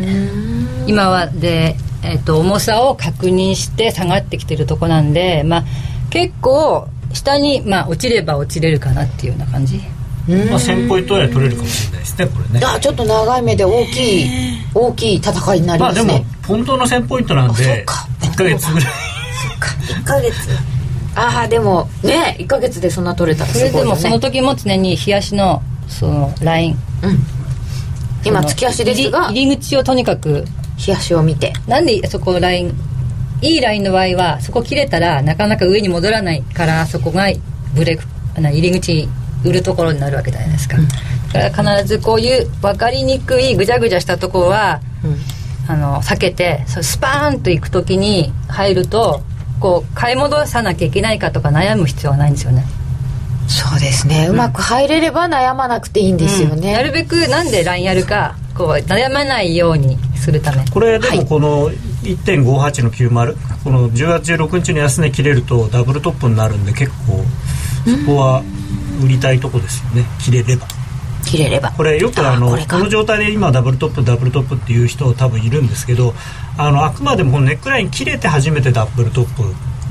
[0.88, 5.64] 今はで、えっと重さを確認して下がってきてるとこなんで、まあ、
[6.10, 9.80] 結構下に、まあ、落ちれば落ちれるかなっていうような感じ。
[10.28, 12.66] まあ、1000ポイントぐらい取れるかもしれないですねこれね。
[12.66, 14.30] あちょっと長い目で大きい
[14.76, 18.08] 大きい戦いになりまあですもね、ポンドの1000ポイントなんでっか。
[18.22, 19.09] 1ヶ月ぐらい
[19.60, 20.36] 1ヶ月。
[21.16, 24.02] ああでもね1ヶ月でそんな取れたらそれでもすごいよね。
[24.02, 26.78] その時も常に冷やしのそのライン。
[28.24, 30.46] 今その月足ですが入り入り口をとにかく
[30.86, 31.54] 冷やしを見て。
[31.68, 32.74] なんでそこライン
[33.42, 37.28] いいラインの場合はそこ切れたらなかなか上に戻らないからそこが
[37.74, 38.04] ブレーク
[38.38, 39.08] あの入り口
[39.46, 40.76] 売るところになるわけじゃないですか、
[41.32, 44.82] だから必ずこういう分かりにくいぐちゃぐちゃしたところは、
[45.70, 49.22] あの避けてそうスパーンと行く時に入ると
[49.60, 52.66] こう買い戻さなきゃいけないかとか悩む必要はないんですよね。
[53.48, 54.28] そうですね。
[54.30, 60.64] うまく入れれば悩まなくていいんですよね、なるべくなんで LINE やるかこう悩まないようにするため。
[60.70, 61.72] これでもこの
[62.04, 67.24] 1.58の90この10月16日の安値切れるとダブルトップになるんで結構
[67.86, 68.44] そこは
[69.04, 70.06] 売りたいとこですよね。
[70.20, 70.68] 切れれば
[71.26, 71.72] 切れれば。
[71.72, 76.14] これよくあのこの状態で今ダブルトップダブルトップっていう人多分いるんですけど
[76.58, 79.44] あのあくまでもこのネックライン切れて初めてダブルトップ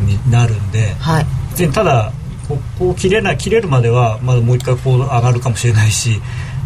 [0.03, 1.27] になるんではい。
[1.73, 2.13] ただ
[2.49, 6.21] ここう切れない切れるまではまだもう一回こう上がるかもしれないし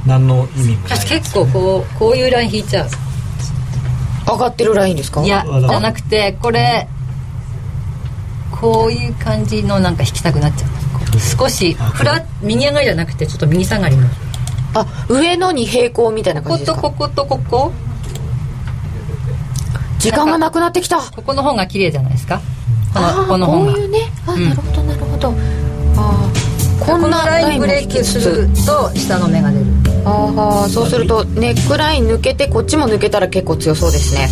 [0.06, 2.88] 何の意味もない私結構こうこういうライン引いちゃう。
[4.24, 5.22] 上がってるラインですか？
[5.24, 6.86] いやあじゃなくてこれ
[8.52, 10.70] こういう感じのなんか引きたくなっちゃう。
[11.18, 14.08] 少しフラ右上がりじゃなくてちょっと右下がりの
[14.75, 16.91] あ上のに平行みたいなこ感じですか？
[16.91, 17.73] ことこことここ？
[19.99, 20.99] 時間がなくなってきた。
[21.01, 22.39] ここの方が綺麗じゃないですか？
[22.39, 22.43] こ
[22.95, 23.73] あのーこの方が。
[23.73, 23.99] こういうね。
[24.27, 24.49] あ、うん。
[24.49, 25.29] なるほどなるほど。
[25.97, 29.66] あーこんなラインブレーキすると下の目が出る。
[30.05, 34.29] ああそうするとネックライン抜けてこっちも抜けたら結構強そうですね、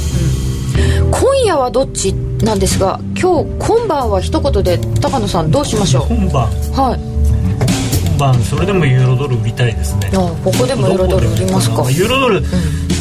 [1.12, 6.12] 今夜はどっちなんですが今日今晩は一言で高野さんどうしましょう？
[6.12, 6.49] 今晩？
[6.72, 7.01] はい
[8.20, 10.10] 今晩それでもユーロドル売りたいですね。
[10.12, 11.90] あここでもユーロドル売りますか。
[11.90, 12.42] ユーロドル、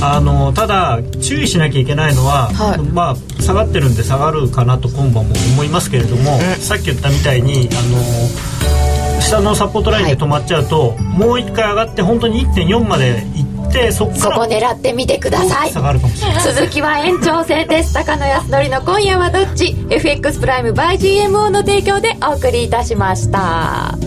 [0.02, 2.80] あのただ注意しなきゃいけないのは、はい。
[2.80, 15.70] まあ下がってるんで下がるかなと今晩も思いますけれども、さっき言ったみたいにあの下のサポートラインで止まっちゃうと、もう一回上がって本当に1.4まで行ってそこ狙ってみてください。
[15.72, 16.54] 下がるかもしれない。
[16.54, 17.94] 続きは延長戦です。
[17.94, 23.98] 高野康則の今夜はどっち？FX プライム by GMO の提供でお送りいたしました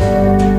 [0.00, 0.49] Thank you.